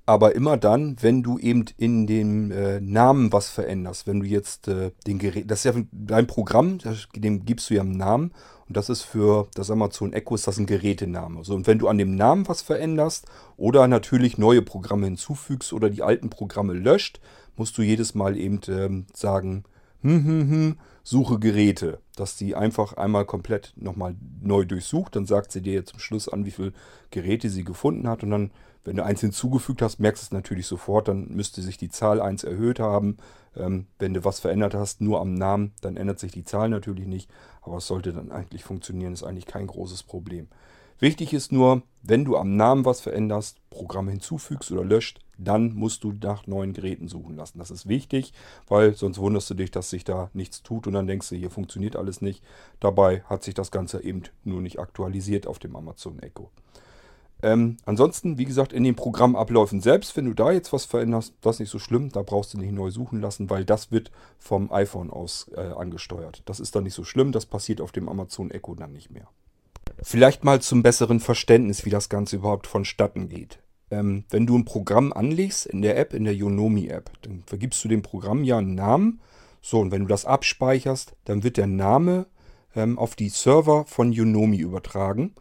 Aber 0.07 0.35
immer 0.35 0.57
dann, 0.57 0.97
wenn 1.03 1.23
du 1.23 1.39
eben 1.39 1.67
in 1.77 2.09
dem 2.09 2.51
äh, 2.51 2.81
Namen 2.81 3.33
was 3.33 3.49
veränderst, 3.49 4.09
wenn 4.09 4.19
du 4.19 4.27
jetzt 4.27 4.67
äh, 4.67 4.91
den 5.07 5.21
Gerät, 5.21 5.49
das 5.49 5.65
ist 5.65 5.73
ja 5.73 5.81
dein 5.93 6.27
Programm, 6.27 6.79
dem 7.15 7.45
gibst 7.45 7.71
du 7.71 7.75
ja 7.75 7.83
einen 7.83 7.97
Namen 7.97 8.33
und 8.69 8.77
das 8.77 8.89
ist 8.89 9.03
für 9.03 9.47
das 9.55 9.71
Amazon 9.71 10.13
Echo 10.13 10.35
ist 10.35 10.49
das 10.49 10.59
ein 10.59 10.67
Gerätename. 10.67 11.45
So, 11.45 11.55
und 11.55 11.69
wenn 11.69 11.79
du 11.79 11.87
an 11.87 11.99
dem 11.99 12.17
Namen 12.17 12.49
was 12.49 12.63
veränderst 12.63 13.27
oder 13.57 13.87
natürlich 13.87 14.37
neue 14.37 14.63
Programme 14.63 15.07
hinzufügst 15.07 15.73
oder 15.73 15.91
die 15.91 16.03
alten 16.03 16.29
Programme 16.29 16.73
löscht, 16.73 17.21
musst 17.57 17.77
du 17.79 17.83
jedes 17.83 18.15
Mal 18.15 18.37
eben 18.37 18.61
ähm, 18.69 19.07
sagen, 19.13 19.65
hm, 20.03 20.25
hm, 20.25 20.51
hm, 20.51 20.77
suche 21.03 21.39
Geräte, 21.39 22.01
dass 22.17 22.37
die 22.37 22.55
einfach 22.55 22.93
einmal 22.95 23.25
komplett 23.25 23.73
nochmal 23.77 24.15
neu 24.41 24.65
durchsucht. 24.65 25.17
Dann 25.17 25.27
sagt 25.27 25.53
sie 25.53 25.63
dir 25.63 25.85
zum 25.85 25.99
Schluss 25.99 26.29
an, 26.29 26.45
wie 26.45 26.51
viele 26.51 26.73
Geräte 27.11 27.49
sie 27.49 27.65
gefunden 27.65 28.09
hat. 28.09 28.23
Und 28.23 28.31
dann, 28.31 28.51
wenn 28.85 28.97
du 28.97 29.05
eins 29.05 29.21
hinzugefügt 29.21 29.83
hast, 29.83 29.99
merkst 29.99 30.23
du 30.23 30.27
es 30.27 30.33
natürlich 30.33 30.67
sofort. 30.67 31.09
Dann 31.09 31.29
müsste 31.29 31.63
sich 31.63 31.77
die 31.79 31.89
Zahl 31.89 32.21
1 32.21 32.45
erhöht 32.45 32.79
haben. 32.79 33.17
Ähm, 33.57 33.87
wenn 33.99 34.15
du 34.15 34.25
was 34.25 34.41
verändert 34.41 34.75
hast, 34.75 35.01
nur 35.01 35.21
am 35.21 35.35
Namen, 35.35 35.73
dann 35.81 35.97
ändert 35.97 36.21
sich 36.21 36.33
die 36.33 36.45
Zahl 36.45 36.69
natürlich 36.69 37.07
nicht. 37.07 37.31
Aber 37.63 37.79
es 37.79 37.87
sollte 37.87 38.13
dann 38.13 38.31
eigentlich 38.31 38.65
funktionieren, 38.65 39.13
ist 39.13 39.25
eigentlich 39.25 39.47
kein 39.47 39.67
großes 39.67 40.03
Problem. 40.03 40.49
Wichtig 40.99 41.35
ist 41.35 41.53
nur, 41.53 41.83
wenn 42.03 42.25
du 42.25 42.37
am 42.37 42.57
Namen 42.57 42.85
was 42.85 43.01
veränderst, 43.01 43.59
Programm 43.69 44.09
hinzufügst 44.09 44.73
oder 44.73 44.85
löscht, 44.85 45.21
dann 45.39 45.75
musst 45.75 46.05
du 46.05 46.13
nach 46.13 46.47
neuen 46.47 46.73
Geräten 46.73 47.09
suchen 47.09 47.37
lassen. 47.37 47.59
Das 47.59 47.71
ist 47.71 47.87
wichtig, 47.87 48.33
weil 48.69 48.95
sonst 48.95 49.19
wunderst 49.19 49.51
du 49.51 49.55
dich, 49.55 49.71
dass 49.71 49.91
sich 49.91 50.05
da 50.05 50.31
nichts 50.33 50.63
tut 50.63 50.87
und 50.87 50.95
dann 50.95 51.07
denkst 51.07 51.29
du, 51.29 51.37
hier 51.37 51.51
funktioniert 51.51 51.97
alles 51.97 52.23
nicht. 52.23 52.43
Dabei 52.81 53.23
hat 53.23 53.43
sich 53.45 53.53
das 53.53 53.71
Ganze 53.71 54.03
eben 54.03 54.23
nur 54.45 54.63
nicht 54.63 54.79
aktualisiert 54.79 55.47
auf 55.47 55.59
dem 55.59 55.77
Amazon 55.77 56.19
Echo. 56.21 56.51
Ähm, 57.43 57.77
ansonsten, 57.85 58.39
wie 58.39 58.47
gesagt, 58.47 58.73
in 58.73 58.83
den 58.83 58.97
Programmabläufen 58.97 59.83
selbst, 59.83 60.17
wenn 60.17 60.25
du 60.25 60.33
da 60.33 60.53
jetzt 60.53 60.73
was 60.73 60.87
veränderst, 60.87 61.35
das 61.43 61.57
ist 61.57 61.61
nicht 61.61 61.71
so 61.71 61.79
schlimm, 61.79 62.11
da 62.11 62.23
brauchst 62.23 62.55
du 62.55 62.59
nicht 62.59 62.73
neu 62.73 62.91
suchen 62.91 63.21
lassen, 63.21 63.51
weil 63.51 63.67
das 63.67 63.93
wird 63.93 64.11
vom 64.39 64.73
iPhone 64.73 65.11
aus 65.11 65.51
äh, 65.55 65.61
angesteuert. 65.61 66.43
Das 66.47 66.61
ist 66.61 66.75
dann 66.75 66.85
nicht 66.85 66.95
so 66.95 67.05
schlimm, 67.05 67.33
das 67.33 67.45
passiert 67.45 67.83
auf 67.83 67.93
dem 67.93 68.09
Amazon 68.09 68.51
Echo 68.51 68.75
dann 68.75 68.95
nicht 68.95 69.11
mehr. 69.11 69.29
Vielleicht 70.03 70.45
mal 70.45 70.61
zum 70.61 70.83
besseren 70.83 71.21
Verständnis, 71.21 71.85
wie 71.85 71.91
das 71.91 72.09
Ganze 72.09 72.37
überhaupt 72.37 72.67
vonstatten 72.67 73.29
geht. 73.29 73.61
Ähm, 73.91 74.25
wenn 74.31 74.47
du 74.47 74.59
ein 74.59 74.65
Programm 74.65 75.13
anlegst 75.13 75.67
in 75.67 75.83
der 75.83 75.97
App, 75.97 76.13
in 76.13 76.25
der 76.25 76.35
Yonomi-App, 76.35 77.11
dann 77.23 77.45
vergibst 77.47 77.83
du 77.85 77.89
dem 77.89 78.03
Programm 78.03 78.45
ja 78.45 78.59
einen 78.59 78.75
Namen. 78.75 79.21
So, 79.63 79.81
und 79.81 79.91
wenn 79.91 80.03
du 80.03 80.09
das 80.09 80.25
abspeicherst, 80.25 81.17
dann 81.25 81.43
wird 81.43 81.57
der 81.57 81.67
Name 81.67 82.27
ähm, 82.75 82.99
auf 82.99 83.15
die 83.15 83.29
Server 83.29 83.85
von 83.87 84.13
Yonomi 84.13 84.59
übertragen. 84.59 85.35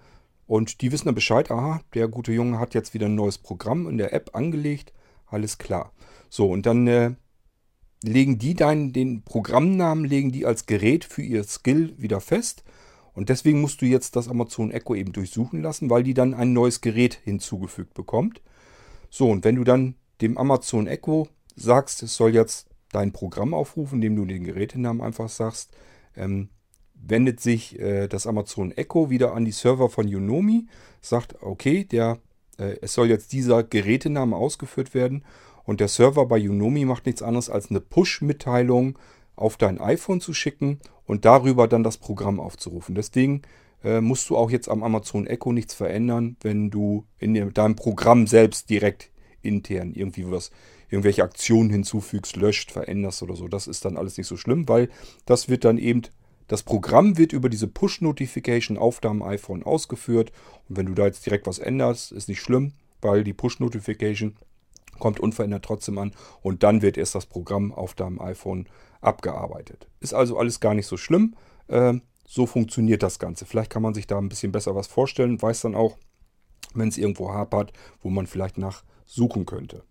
Und 0.48 0.82
die 0.82 0.92
wissen 0.92 1.06
dann 1.06 1.16
Bescheid, 1.16 1.50
aha, 1.50 1.82
der 1.94 2.08
gute 2.08 2.32
Junge 2.32 2.60
hat 2.60 2.74
jetzt 2.76 2.94
wieder 2.94 3.08
ein 3.08 3.16
neues 3.16 3.38
Programm 3.40 3.88
in 3.88 3.98
der 3.98 4.14
App 4.14 4.36
angelegt. 4.36 4.94
Alles 5.26 5.58
klar. 5.58 5.92
So, 6.30 6.50
und 6.50 6.66
dann 6.66 6.88
äh, 6.88 7.12
legen 8.04 8.38
die 8.38 8.54
deinen, 8.54 8.94
den 8.94 9.24
Programmnamen, 9.24 10.06
legen 10.06 10.32
die 10.32 10.46
als 10.46 10.66
Gerät 10.66 11.04
für 11.04 11.24
ihr 11.24 11.44
Skill 11.44 11.96
wieder 11.98 12.22
fest. 12.22 12.64
Und 13.16 13.30
deswegen 13.30 13.62
musst 13.62 13.82
du 13.82 13.86
jetzt 13.86 14.16
das 14.16 14.28
Amazon 14.28 14.72
Echo 14.72 14.94
eben 14.94 15.14
durchsuchen 15.14 15.62
lassen, 15.62 15.90
weil 15.90 16.04
die 16.04 16.14
dann 16.14 16.34
ein 16.34 16.54
neues 16.54 16.82
Gerät 16.82 17.16
hinzugefügt 17.24 17.94
bekommt. 17.94 18.42
So, 19.10 19.30
und 19.30 19.46
wenn 19.46 19.56
du 19.56 19.64
dann 19.64 19.96
dem 20.22 20.38
Amazon 20.38 20.86
Echo 20.86 21.30
sagst, 21.56 22.04
es 22.04 22.16
soll 22.16 22.34
jetzt 22.34 22.68
dein 22.92 23.14
Programm 23.14 23.54
aufrufen, 23.54 23.96
indem 23.96 24.18
du 24.18 24.26
den 24.26 24.44
Gerätenamen 24.44 25.02
einfach 25.02 25.30
sagst, 25.30 25.72
ähm, 26.16 26.50
wendet 26.94 27.40
sich 27.40 27.80
äh, 27.80 28.08
das 28.08 28.28
Amazon 28.28 28.72
Echo 28.72 29.10
wieder 29.10 29.34
an 29.34 29.46
die 29.46 29.52
Server 29.52 29.90
von 29.90 30.14
Unomi, 30.14 30.68
sagt, 31.02 31.42
okay, 31.42 31.86
der, 31.86 32.20
äh, 32.58 32.78
es 32.82 32.94
soll 32.94 33.10
jetzt 33.10 33.32
dieser 33.34 33.64
Gerätename 33.64 34.36
ausgeführt 34.36 34.94
werden 34.94 35.24
und 35.64 35.80
der 35.80 35.88
Server 35.88 36.26
bei 36.26 36.38
Unomi 36.38 36.86
macht 36.86 37.06
nichts 37.06 37.22
anderes 37.22 37.50
als 37.50 37.70
eine 37.70 37.82
Push-Mitteilung 37.82 38.98
auf 39.36 39.58
dein 39.58 39.80
iPhone 39.80 40.22
zu 40.22 40.34
schicken 40.34 40.80
und 41.06 41.26
darüber 41.26 41.68
dann 41.68 41.84
das 41.84 41.98
Programm 41.98 42.40
aufzurufen. 42.40 42.96
Deswegen 42.96 43.42
äh, 43.84 44.02
musst 44.02 44.30
du 44.30 44.38
auch 44.38 44.50
jetzt 44.50 44.70
am 44.70 44.84
Amazon 44.84 45.28
Echo 45.28 45.52
nichts 45.52 45.74
verändern, 45.74 46.38
wenn 46.42 46.72
du 46.72 47.06
in 47.20 47.54
deinem 47.54 47.76
Programm 47.76 48.28
selbst 48.28 48.70
direkt 48.70 49.12
intern 49.42 49.94
irgendwie 49.94 50.30
was, 50.30 50.52
irgendwelche 50.90 51.24
Aktionen 51.24 51.70
hinzufügst, 51.70 52.36
löscht, 52.36 52.72
veränderst 52.72 53.22
oder 53.24 53.36
so. 53.36 53.48
Das 53.48 53.68
ist 53.68 53.86
dann 53.86 53.98
alles 53.98 54.18
nicht 54.18 54.28
so 54.28 54.38
schlimm, 54.38 54.68
weil 54.68 54.90
das 55.26 55.50
wird 55.50 55.66
dann 55.66 55.78
eben, 55.78 56.02
das 56.48 56.64
Programm 56.64 57.18
wird 57.18 57.34
über 57.34 57.50
diese 57.50 57.68
Push-Notification 57.68 58.78
auf 58.78 59.00
deinem 59.00 59.24
iPhone 59.24 59.64
ausgeführt. 59.64 60.32
Und 60.70 60.78
wenn 60.78 60.86
du 60.88 60.94
da 60.94 61.06
jetzt 61.06 61.26
direkt 61.26 61.48
was 61.48 61.60
änderst, 61.60 62.12
ist 62.12 62.28
nicht 62.28 62.42
schlimm, 62.42 62.74
weil 63.02 63.24
die 63.24 63.34
Push-Notification 63.34 64.36
kommt 65.00 65.20
unverändert 65.20 65.64
trotzdem 65.64 65.98
an 65.98 66.12
und 66.42 66.64
dann 66.64 66.82
wird 66.82 66.98
erst 66.98 67.16
das 67.16 67.26
Programm 67.26 67.74
auf 67.74 67.94
deinem 67.94 68.22
iPhone 68.22 68.68
abgearbeitet. 69.02 69.88
Ist 70.00 70.14
also 70.14 70.38
alles 70.38 70.60
gar 70.60 70.74
nicht 70.74 70.88
so 70.88 70.98
schlimm. 70.98 71.36
Äh, 71.68 71.96
so 72.28 72.46
funktioniert 72.46 73.04
das 73.04 73.20
Ganze. 73.20 73.46
Vielleicht 73.46 73.70
kann 73.70 73.84
man 73.84 73.94
sich 73.94 74.08
da 74.08 74.18
ein 74.18 74.30
bisschen 74.30 74.52
besser 74.52 74.76
was 74.76 74.88
vorstellen, 74.88 75.42
weiß 75.42 75.62
dann 75.62 75.76
auch, 75.76 75.98
wenn 76.74 76.90
es 76.90 76.98
irgendwo 76.98 77.32
hapert, 77.32 77.72
wo 78.02 78.10
man 78.10 78.28
vielleicht 78.28 78.58
nach 78.58 78.84
suchen 79.06 79.46
könnte. 79.46 79.84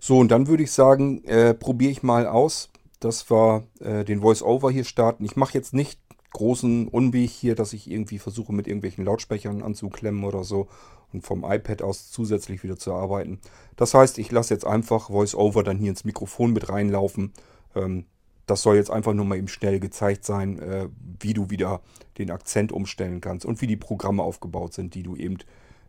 So, 0.00 0.18
und 0.18 0.30
dann 0.30 0.46
würde 0.48 0.62
ich 0.62 0.72
sagen, 0.72 1.22
äh, 1.24 1.54
probiere 1.54 1.92
ich 1.92 2.02
mal 2.02 2.26
aus, 2.26 2.70
dass 3.00 3.30
wir 3.30 3.64
äh, 3.80 4.04
den 4.04 4.22
Voice-Over 4.22 4.70
hier 4.70 4.84
starten. 4.84 5.24
Ich 5.24 5.36
mache 5.36 5.54
jetzt 5.54 5.74
nicht 5.74 6.00
großen 6.32 6.88
Unweg 6.88 7.30
hier, 7.30 7.54
dass 7.54 7.72
ich 7.72 7.90
irgendwie 7.90 8.18
versuche, 8.18 8.52
mit 8.52 8.66
irgendwelchen 8.66 9.04
Lautsprechern 9.04 9.62
anzuklemmen 9.62 10.24
oder 10.24 10.44
so 10.44 10.68
und 11.14 11.22
vom 11.22 11.44
iPad 11.44 11.82
aus 11.82 12.10
zusätzlich 12.10 12.62
wieder 12.62 12.76
zu 12.76 12.92
arbeiten. 12.92 13.40
Das 13.76 13.94
heißt, 13.94 14.18
ich 14.18 14.30
lasse 14.30 14.52
jetzt 14.52 14.66
einfach 14.66 15.10
VoiceOver 15.10 15.62
dann 15.62 15.78
hier 15.78 15.90
ins 15.90 16.04
Mikrofon 16.04 16.52
mit 16.52 16.68
reinlaufen. 16.68 17.32
Ähm, 17.74 18.06
das 18.46 18.62
soll 18.62 18.76
jetzt 18.76 18.90
einfach 18.90 19.14
nur 19.14 19.24
mal 19.24 19.38
eben 19.38 19.48
schnell 19.48 19.80
gezeigt 19.80 20.24
sein, 20.24 20.58
äh, 20.58 20.88
wie 21.20 21.32
du 21.32 21.48
wieder 21.48 21.80
den 22.18 22.30
Akzent 22.30 22.72
umstellen 22.72 23.20
kannst 23.20 23.46
und 23.46 23.60
wie 23.62 23.66
die 23.66 23.76
Programme 23.76 24.22
aufgebaut 24.22 24.74
sind, 24.74 24.94
die 24.94 25.02
du 25.02 25.16
eben 25.16 25.38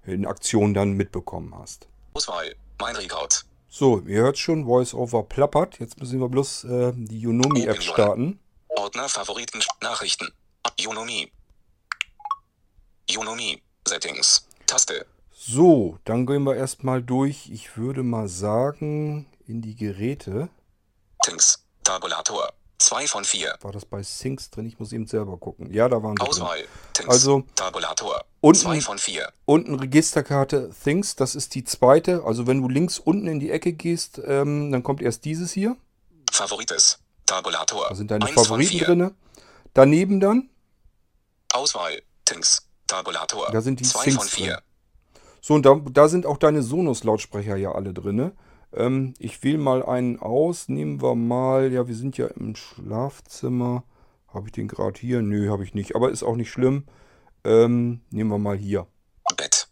in 0.05 0.25
Aktion 0.25 0.74
dann 0.74 0.94
mitbekommen 0.94 1.53
hast. 1.58 1.88
Auswahl. 2.13 2.55
Mein 2.79 2.96
Rekord. 2.96 3.46
So, 3.67 4.00
ihr 4.05 4.22
hört 4.22 4.38
schon, 4.38 4.65
VoiceOver 4.65 5.24
plappert. 5.24 5.79
Jetzt 5.79 6.00
müssen 6.00 6.20
wir 6.20 6.29
bloß 6.29 6.63
äh, 6.65 6.94
die 6.96 7.27
Unomi-App 7.27 7.82
starten. 7.82 8.39
Ordner 8.70 9.10
Favoriten 9.10 9.62
Nachrichten. 9.82 10.29
Unomi. 10.88 11.32
Unomi. 13.17 13.62
Settings. 13.88 14.48
Taste. 14.65 15.05
So, 15.56 16.00
dann 16.06 16.25
gehen 16.25 16.42
wir 16.44 16.56
erstmal 16.56 17.04
durch. 17.04 17.52
Ich 17.52 17.78
würde 17.78 18.02
mal 18.02 18.28
sagen, 18.28 19.28
in 19.46 19.62
die 19.62 19.75
Geräte. 19.75 20.50
Things. 21.24 21.64
Tabulator. 21.84 22.52
2 22.80 23.06
von 23.06 23.24
4. 23.24 23.56
War 23.62 23.72
das 23.72 23.86
bei 23.86 24.02
Syncs 24.02 24.50
drin? 24.50 24.66
Ich 24.66 24.80
muss 24.80 24.92
eben 24.92 25.06
selber 25.06 25.38
gucken. 25.38 25.72
Ja, 25.72 25.88
da 25.88 26.02
waren 26.02 26.16
sie 26.20 26.25
Auswahl. 26.28 26.58
drin. 26.58 26.68
Things. 26.94 27.10
Also 27.10 27.44
Tabulator. 27.56 28.25
unten- 28.42 28.60
2 28.60 28.82
von 28.82 28.98
4. 28.98 29.32
Unten 29.46 29.75
Registerkarte 29.75 30.72
Things, 30.84 31.16
das 31.16 31.36
ist 31.36 31.54
die 31.54 31.64
zweite. 31.64 32.24
Also 32.25 32.48
wenn 32.48 32.60
du 32.64 32.68
links 32.68 32.98
unten 32.98 33.28
in 33.28 33.40
die 33.40 33.52
Ecke 33.52 33.74
gehst, 33.74 34.20
ähm, 34.25 34.72
dann 34.72 34.82
kommt 34.82 35.04
erst 35.04 35.25
dieses 35.25 35.52
hier. 35.52 35.78
Favorites. 36.32 36.98
Tabulator. 37.28 37.86
Da 37.90 37.94
sind 37.96 38.10
deine 38.10 38.25
1 38.25 38.34
von 38.34 38.44
Favoriten 38.46 38.72
4. 38.80 38.86
drin. 38.88 39.16
Daneben 39.75 40.20
dann, 40.20 40.50
Auswahl. 41.54 42.02
Things. 42.25 42.68
Tabulator. 42.88 43.52
Da 43.52 43.62
sind 43.62 43.80
die 43.80 43.84
2 43.84 44.06
Things 44.06 44.16
von 44.18 44.28
4. 44.28 44.60
so 45.46 45.54
und 45.54 45.64
da, 45.64 45.75
da 45.75 46.08
sind 46.08 46.25
auch 46.25 46.38
deine 46.38 46.64
Sonos-Lautsprecher 46.64 47.56
ja 47.56 47.74
alle 47.74 47.94
drin. 47.94 48.32
Ähm, 48.74 49.14
ich 49.20 49.44
wähle 49.44 49.60
mal 49.60 49.86
einen 49.86 50.18
aus. 50.18 50.70
Nehmen 50.70 51.04
wir 51.04 51.14
mal, 51.14 51.72
ja, 51.72 51.88
wir 51.88 51.94
sind 51.94 52.18
ja 52.18 52.25
im 52.25 52.56
Schlafzimmer. 52.56 53.84
Habe 54.28 54.48
ich 54.48 54.54
den 54.54 54.68
gerade 54.68 55.00
hier? 55.00 55.22
Nö, 55.22 55.52
habe 55.52 55.64
ich 55.64 55.75
nicht. 55.75 55.96
Aber 55.96 56.10
ist 56.10 56.24
auch 56.24 56.36
nicht 56.36 56.50
schlimm. 56.50 56.86
Ähm, 57.44 58.02
nehmen 58.10 58.32
wir 58.32 58.40
mal 58.40 58.58
hier. 58.58 58.88
Bett. 59.38 59.68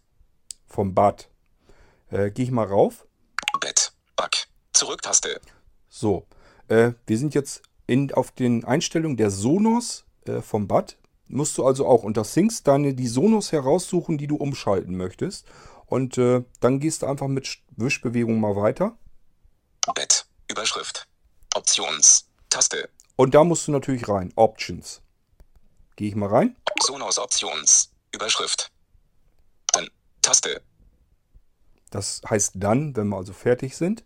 Vom 0.68 0.94
Bad. 0.94 1.28
Äh, 2.08 2.30
Gehe 2.30 2.44
ich 2.44 2.52
mal 2.52 2.68
rauf. 2.68 3.04
Bett. 3.60 3.94
Back. 4.14 4.46
Zurücktaste. 4.74 5.40
So, 5.88 6.24
äh, 6.68 6.92
wir 7.08 7.18
sind 7.18 7.34
jetzt 7.34 7.62
in, 7.88 8.14
auf 8.14 8.30
den 8.30 8.64
Einstellungen 8.64 9.16
der 9.16 9.32
Sonos 9.32 10.04
äh, 10.26 10.40
vom 10.40 10.68
Bad. 10.68 10.98
Musst 11.26 11.56
du 11.58 11.66
also 11.66 11.86
auch 11.86 12.02
unter 12.02 12.24
Syncs 12.24 12.62
deine 12.62 12.94
die 12.94 13.08
Sonos 13.08 13.52
heraussuchen, 13.52 14.18
die 14.18 14.26
du 14.26 14.36
umschalten 14.36 14.96
möchtest. 14.96 15.46
Und 15.86 16.18
äh, 16.18 16.44
dann 16.60 16.80
gehst 16.80 17.02
du 17.02 17.06
einfach 17.06 17.28
mit 17.28 17.46
Sch- 17.46 17.60
Wischbewegung 17.76 18.40
mal 18.40 18.56
weiter. 18.56 18.96
Bett. 19.94 20.26
Überschrift. 20.50 21.06
Options. 21.54 22.28
Taste. 22.50 22.88
Und 23.16 23.34
da 23.34 23.44
musst 23.44 23.66
du 23.68 23.72
natürlich 23.72 24.08
rein. 24.08 24.32
Options. 24.36 25.02
Gehe 25.96 26.08
ich 26.08 26.14
mal 26.14 26.28
rein. 26.28 26.56
Sonos 26.82 27.18
Options. 27.18 27.90
Überschrift. 28.12 28.70
Dann. 29.72 29.88
Taste. 30.22 30.62
Das 31.90 32.20
heißt 32.28 32.52
dann, 32.56 32.96
wenn 32.96 33.08
wir 33.08 33.16
also 33.16 33.32
fertig 33.32 33.76
sind. 33.76 34.04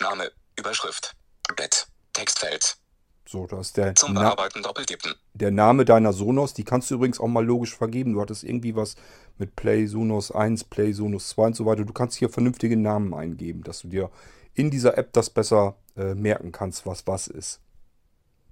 Name. 0.00 0.30
Überschrift. 0.56 1.14
Bett. 1.56 1.86
Textfeld. 2.12 2.78
So, 3.28 3.46
da 3.46 3.60
ist 3.60 3.76
der, 3.76 3.94
Zum 3.94 4.14
Na 4.14 4.20
Bearbeiten 4.20 4.62
doppeltippen. 4.62 5.14
der 5.34 5.50
Name 5.50 5.84
deiner 5.84 6.12
Sonos. 6.12 6.54
Die 6.54 6.64
kannst 6.64 6.90
du 6.90 6.94
übrigens 6.94 7.18
auch 7.18 7.26
mal 7.26 7.44
logisch 7.44 7.74
vergeben. 7.76 8.12
Du 8.12 8.20
hattest 8.20 8.44
irgendwie 8.44 8.76
was 8.76 8.94
mit 9.38 9.56
Play 9.56 9.86
Sonos 9.86 10.30
1, 10.30 10.64
Play 10.64 10.92
Sonos 10.92 11.28
2 11.30 11.46
und 11.46 11.56
so 11.56 11.66
weiter. 11.66 11.84
Du 11.84 11.92
kannst 11.92 12.16
hier 12.16 12.28
vernünftige 12.30 12.76
Namen 12.76 13.12
eingeben, 13.14 13.62
dass 13.64 13.80
du 13.82 13.88
dir 13.88 14.10
in 14.54 14.70
dieser 14.70 14.96
App 14.96 15.12
das 15.12 15.28
besser 15.30 15.76
äh, 15.96 16.14
merken 16.14 16.52
kannst, 16.52 16.86
was 16.86 17.06
was 17.06 17.26
ist. 17.26 17.60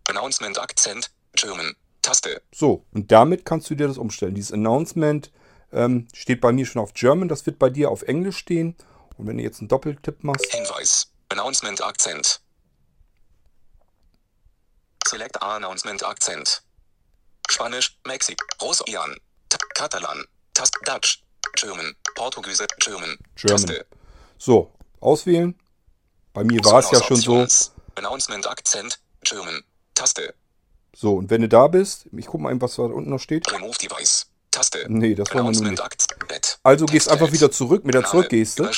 Announcement 0.08 0.58
Akzent. 0.60 1.10
German. 1.34 1.74
Taste. 2.02 2.42
So, 2.52 2.84
und 2.92 3.10
damit 3.10 3.44
kannst 3.46 3.70
du 3.70 3.74
dir 3.74 3.88
das 3.88 3.96
umstellen. 3.96 4.34
Dieses 4.34 4.52
Announcement 4.52 5.32
ähm, 5.72 6.06
steht 6.12 6.40
bei 6.42 6.52
mir 6.52 6.66
schon 6.66 6.82
auf 6.82 6.92
German, 6.92 7.28
das 7.28 7.46
wird 7.46 7.58
bei 7.58 7.70
dir 7.70 7.90
auf 7.90 8.02
Englisch 8.02 8.36
stehen. 8.36 8.76
Und 9.16 9.26
wenn 9.26 9.38
du 9.38 9.42
jetzt 9.42 9.60
einen 9.60 9.68
Doppeltipp 9.68 10.22
machst, 10.22 10.44
Hinweis. 10.52 11.10
Announcement 11.30 11.82
Akzent. 11.82 12.40
Select 15.06 15.40
Announcement 15.42 16.02
Akzent. 16.04 16.62
Spanisch, 17.50 17.98
Mexik, 18.06 18.40
Russian, 18.60 19.14
Ta- 19.48 19.58
Katalan, 19.74 20.24
Tast 20.54 20.74
Dutch, 20.84 21.22
German, 21.56 21.94
Portugiese, 22.14 22.66
German, 22.78 23.18
German. 23.36 23.66
Taste. 23.66 23.86
so, 24.38 24.72
auswählen. 25.00 25.54
Bei 26.32 26.42
mir 26.42 26.64
war 26.64 26.80
es 26.80 26.90
ja 26.90 27.02
schon 27.02 27.16
so. 27.18 27.46
Announcement 27.96 28.46
Akzent, 28.48 28.98
German, 29.22 29.62
Taste. 29.94 30.34
So, 30.96 31.16
und 31.16 31.30
wenn 31.30 31.42
du 31.42 31.48
da 31.48 31.68
bist, 31.68 32.06
ich 32.16 32.26
guck 32.26 32.40
mal 32.40 32.50
eben, 32.50 32.60
was 32.60 32.76
da 32.76 32.82
unten 32.82 33.10
noch 33.10 33.18
steht. 33.18 33.50
Remove 33.52 33.76
Device, 33.78 34.26
Taste. 34.50 34.86
Nee, 34.88 35.14
das 35.14 35.28
wollen 35.28 35.34
wir 35.34 35.40
Announcement 35.40 35.80
nicht. 36.30 36.58
Also 36.62 36.86
gehst 36.86 37.08
einfach 37.08 37.30
wieder 37.30 37.50
zurück 37.50 37.84
mit 37.84 37.94
der 37.94 38.04
Zurückgeste, 38.04 38.70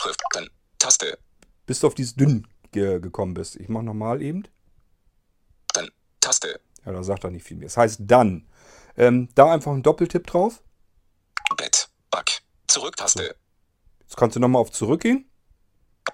Taste, 0.79 1.19
bis 1.67 1.81
du 1.81 1.87
auf 1.87 1.95
dieses 1.95 2.15
Dünn 2.15 2.47
ge 2.73 3.01
gekommen 3.01 3.35
bist. 3.35 3.57
Ich 3.57 3.69
mach 3.69 3.83
nochmal 3.83 4.21
eben. 4.23 4.45
Taste, 6.27 6.59
Ja, 6.85 6.91
da 6.91 7.05
sagt 7.05 7.23
er 7.23 7.31
nicht 7.31 7.45
viel 7.47 7.57
mehr. 7.57 7.69
Das 7.69 7.77
heißt 7.77 8.01
dann. 8.03 8.49
Ähm, 8.97 9.29
da 9.37 9.53
einfach 9.53 9.71
einen 9.71 9.85
Doppeltipp 9.85 10.27
drauf. 10.27 10.61
Bett, 11.57 11.89
Back, 12.11 12.43
Zurücktaste, 12.67 13.37
Jetzt 14.01 14.17
kannst 14.17 14.35
du 14.35 14.41
nochmal 14.41 14.61
auf 14.61 14.73
Zurückgehen. 14.73 15.31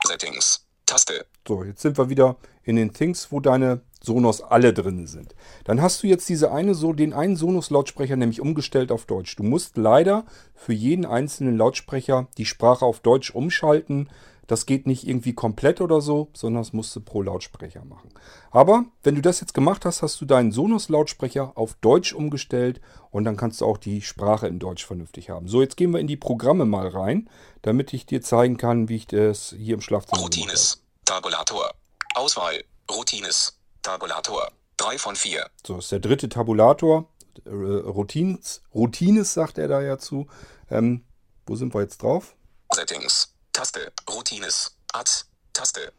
Settings, 0.05 0.67
Taste, 0.85 1.25
So, 1.49 1.65
jetzt 1.65 1.81
sind 1.81 1.97
wir 1.97 2.11
wieder 2.11 2.37
in 2.63 2.77
den 2.77 2.93
Things, 2.93 3.33
wo 3.33 3.41
deine 3.41 3.81
Sonos 4.03 4.43
alle 4.43 4.75
drin 4.75 5.07
sind. 5.07 5.35
Dann 5.65 5.81
hast 5.81 6.03
du 6.03 6.09
jetzt 6.09 6.29
diese 6.29 6.53
eine 6.53 6.75
so 6.75 6.93
den 6.93 7.15
einen 7.15 7.37
Sonos 7.37 7.71
Lautsprecher 7.71 8.17
nämlich 8.17 8.43
umgestellt 8.43 8.93
auf 8.93 9.07
Deutsch. 9.07 9.37
Du 9.37 9.45
musst 9.45 9.79
leider 9.79 10.27
für 10.55 10.75
jeden 10.75 11.07
einzelnen 11.07 11.57
Lautsprecher 11.57 12.29
die 12.37 12.47
Sprache 12.47 12.85
auf 12.85 13.01
Deutsch 13.01 13.31
umschalten. 13.31 14.11
Das 14.47 14.67
geht 14.67 14.87
nicht 14.87 15.07
irgendwie 15.07 15.35
komplett 15.35 15.81
oder 15.81 16.01
so, 16.01 16.29
sondern 16.35 16.63
das 16.63 16.73
musst 16.73 16.95
du 16.97 17.01
pro 17.01 17.23
Lautsprecher 17.23 17.85
machen. 17.85 18.13
Aber 18.51 18.85
wenn 19.03 19.15
du 19.15 19.23
das 19.23 19.41
jetzt 19.41 19.55
gemacht 19.55 19.85
hast, 19.85 20.03
hast 20.03 20.21
du 20.21 20.25
deinen 20.25 20.53
Sonos 20.53 20.89
Lautsprecher 20.89 21.53
auf 21.55 21.75
Deutsch 21.75 22.13
umgestellt 22.13 22.81
und 23.11 23.25
dann 23.25 23.37
kannst 23.37 23.61
du 23.61 23.67
auch 23.67 23.79
die 23.79 24.03
Sprache 24.03 24.49
in 24.49 24.59
Deutsch 24.59 24.85
vernünftig 24.85 25.31
haben. 25.31 25.49
So, 25.49 25.63
jetzt 25.63 25.77
gehen 25.77 25.93
wir 25.93 26.01
in 26.01 26.07
die 26.07 26.17
Programme 26.17 26.65
mal 26.65 26.89
rein, 26.89 27.31
damit 27.63 27.93
ich 27.95 28.05
dir 28.05 28.21
zeigen 28.21 28.57
kann, 28.57 28.89
wie 28.89 28.97
ich 28.97 29.07
das 29.07 29.55
hier 29.57 29.75
im 29.75 29.81
Schlafzimmer. 29.81 30.23
Routines, 30.23 30.83
Tabulator, 31.05 31.71
Auswahl, 32.15 32.65
Routines, 32.91 33.59
Tabulator, 33.83 34.51
3 34.77 34.99
von 34.99 35.17
4, 35.17 35.49
So, 35.67 35.79
ist 35.79 35.93
der 35.93 36.01
dritte 36.01 36.29
Tabulator. 36.29 37.09
Äh, 37.47 37.51
Routines, 37.51 38.63
Routines 38.75 39.33
sagt 39.33 39.59
er 39.59 39.69
da 39.69 39.81
ja 39.81 39.99
zu. 39.99 40.27
Ähm, 40.71 41.05
wo 41.47 41.57
sind 41.57 41.75
wir 41.75 41.83
jetzt 41.83 42.03
drauf? 42.03 42.35
Settings, 42.73 43.32
Taste, 43.53 43.93
Routines, 44.11 44.77
Add, 44.93 45.11
Taste, 45.53 45.93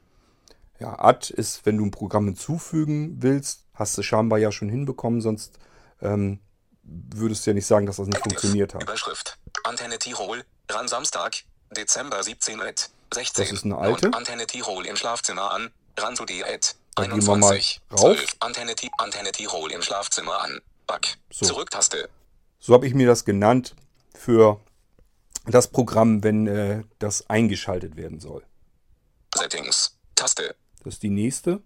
Ja, 0.79 0.99
Add 0.99 1.33
ist, 1.33 1.65
wenn 1.65 1.77
du 1.77 1.85
ein 1.85 1.91
Programm 1.91 2.25
hinzufügen 2.25 3.21
willst, 3.21 3.65
hast 3.73 3.97
du 3.97 4.03
scheinbar 4.03 4.39
ja 4.39 4.51
schon 4.51 4.69
hinbekommen, 4.69 5.21
sonst 5.21 5.57
ähm, 6.01 6.39
würdest 6.83 7.45
du 7.45 7.51
ja 7.51 7.53
nicht 7.53 7.65
sagen, 7.65 7.85
dass 7.85 7.97
das 7.97 8.07
nicht 8.07 8.19
funktioniert 8.21 8.73
hat. 8.73 8.83
Überschrift, 8.83 9.37
Antenne 9.63 9.97
Tirol, 9.99 10.43
ran 10.69 10.87
Samstag, 10.87 11.35
Dezember 11.71 12.21
17 12.23 12.61
at 12.61 12.89
16. 13.13 13.43
Das 13.43 13.53
ist 13.53 13.65
eine 13.65 13.77
alte. 13.77 14.07
Und 14.07 14.15
Antenne 14.15 14.45
Tirol 14.47 14.85
im 14.85 14.95
Schlafzimmer 14.95 15.51
an, 15.51 15.71
ran 15.97 16.15
zu 16.15 16.25
die 16.25 16.43
at 16.43 16.75
Da 16.95 17.03
gehen 17.05 17.25
wir 17.25 17.37
mal 17.37 17.51
21, 17.53 17.81
rauf. 17.91 17.99
12, 17.99 18.35
Antenne, 18.39 18.75
Antenne 18.97 19.31
Tirol 19.31 19.71
im 19.71 19.81
Schlafzimmer 19.81 20.41
an, 20.41 20.59
Back, 20.87 21.17
So. 21.31 21.45
Zurücktaste, 21.45 22.09
So 22.59 22.73
habe 22.73 22.87
ich 22.87 22.93
mir 22.93 23.07
das 23.07 23.23
genannt 23.25 23.75
für 24.13 24.59
das 25.45 25.67
Programm, 25.69 26.23
wenn 26.23 26.47
äh, 26.47 26.83
das 26.99 27.29
eingeschaltet 27.29 27.95
werden 27.95 28.19
soll. 28.19 28.43
Settings, 29.35 29.97
Taste, 30.15 30.55
Das 30.83 30.95
ist 30.95 31.03
die 31.03 31.09
nächste. 31.09 31.61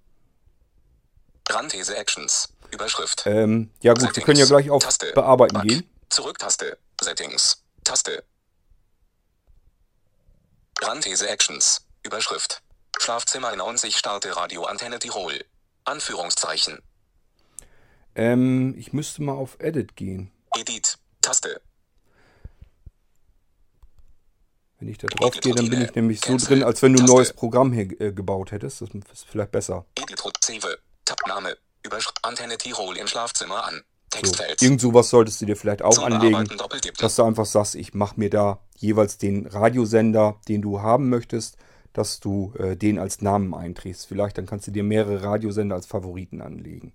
Randthese 1.49 1.95
Actions, 1.95 2.53
Überschrift, 2.71 3.23
Ähm, 3.25 3.71
ja 3.81 3.93
gut, 3.93 4.01
wir 4.01 4.07
Settings, 4.07 4.25
können 4.25 4.39
ja 4.39 4.45
gleich 4.45 4.69
auf 4.69 4.83
Taste, 4.83 5.13
Bearbeiten 5.13 5.53
Back, 5.53 5.63
gehen. 5.67 5.89
Zurücktaste, 6.09 6.77
Settings, 7.01 7.63
Taste. 7.83 8.23
Randthese 10.81 11.27
Actions, 11.27 11.85
Überschrift. 12.03 12.61
Schlafzimmer 12.99 13.55
90 13.55 13.95
starte 13.97 14.35
Radio 14.35 14.63
Antenne 14.65 14.99
Tirol. 14.99 15.45
Anführungszeichen. 15.85 16.79
Ähm, 18.15 18.75
ich 18.77 18.91
müsste 18.93 19.23
mal 19.23 19.33
auf 19.33 19.57
Edit 19.59 19.95
gehen. 19.95 20.31
Edit, 20.57 20.97
Taste. 21.21 21.61
Wenn 24.79 24.89
ich 24.89 24.97
da 24.97 25.07
drauf 25.07 25.39
gehe, 25.39 25.55
dann 25.55 25.69
bin 25.69 25.81
ich 25.81 25.95
nämlich 25.95 26.21
so 26.21 26.37
drin, 26.37 26.63
als 26.63 26.81
wenn 26.81 26.93
du 26.93 26.99
ein 27.01 27.05
neues 27.05 27.33
Programm 27.33 27.73
hier 27.73 27.99
äh, 27.99 28.11
gebaut 28.11 28.51
hättest. 28.51 28.81
Das 28.81 28.89
ist 28.89 29.25
vielleicht 29.27 29.51
besser. 29.51 29.85
Tabname, 31.05 31.57
Überschrift. 31.83 32.19
Antenne 32.23 32.57
Tirol 32.57 32.97
im 32.97 33.07
Schlafzimmer 33.07 33.65
an. 33.65 33.83
So. 34.13 34.21
Textfeld. 34.21 34.61
Irgend 34.61 34.81
sowas 34.81 35.09
solltest 35.09 35.41
du 35.41 35.45
dir 35.45 35.55
vielleicht 35.55 35.81
auch 35.81 35.97
anlegen, 35.99 36.47
dass 36.97 37.15
du 37.15 37.23
einfach 37.23 37.45
sagst, 37.45 37.75
ich 37.75 37.93
mache 37.93 38.17
mir 38.17 38.29
da 38.29 38.59
jeweils 38.77 39.17
den 39.17 39.47
Radiosender, 39.47 40.39
den 40.47 40.61
du 40.61 40.81
haben 40.81 41.09
möchtest, 41.09 41.57
dass 41.91 42.19
du 42.19 42.53
äh, 42.57 42.77
den 42.77 42.99
als 42.99 43.21
Namen 43.21 43.53
einträgst. 43.53 44.07
Vielleicht 44.07 44.37
dann 44.37 44.45
kannst 44.45 44.67
du 44.67 44.71
dir 44.71 44.83
mehrere 44.83 45.23
Radiosender 45.23 45.75
als 45.75 45.87
Favoriten 45.87 46.41
anlegen. 46.41 46.93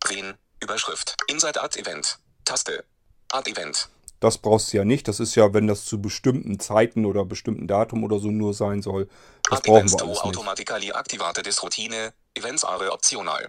Drehen, 0.00 0.34
Überschrift. 0.62 1.16
Inside 1.28 1.60
Ad 1.60 1.78
Event. 1.78 2.18
Taste. 2.44 2.84
Ad 3.30 3.50
Event. 3.50 3.88
Das 4.20 4.38
brauchst 4.38 4.72
du 4.72 4.78
ja 4.78 4.84
nicht. 4.84 5.06
Das 5.06 5.20
ist 5.20 5.34
ja, 5.36 5.54
wenn 5.54 5.66
das 5.66 5.84
zu 5.84 6.00
bestimmten 6.02 6.58
Zeiten 6.58 7.04
oder 7.04 7.24
bestimmten 7.24 7.66
Datum 7.68 8.02
oder 8.04 8.18
so 8.18 8.28
nur 8.28 8.52
sein 8.54 8.82
soll. 8.82 9.08
Das 9.48 9.62
brauchen 9.62 9.88
wir 9.90 10.04
nicht. 10.06 10.22
automatically 10.24 10.90
activate 10.90 11.42
des 11.42 11.62
Routine. 11.62 12.12
Events 12.34 12.64
are 12.64 12.90
optional. 12.92 13.48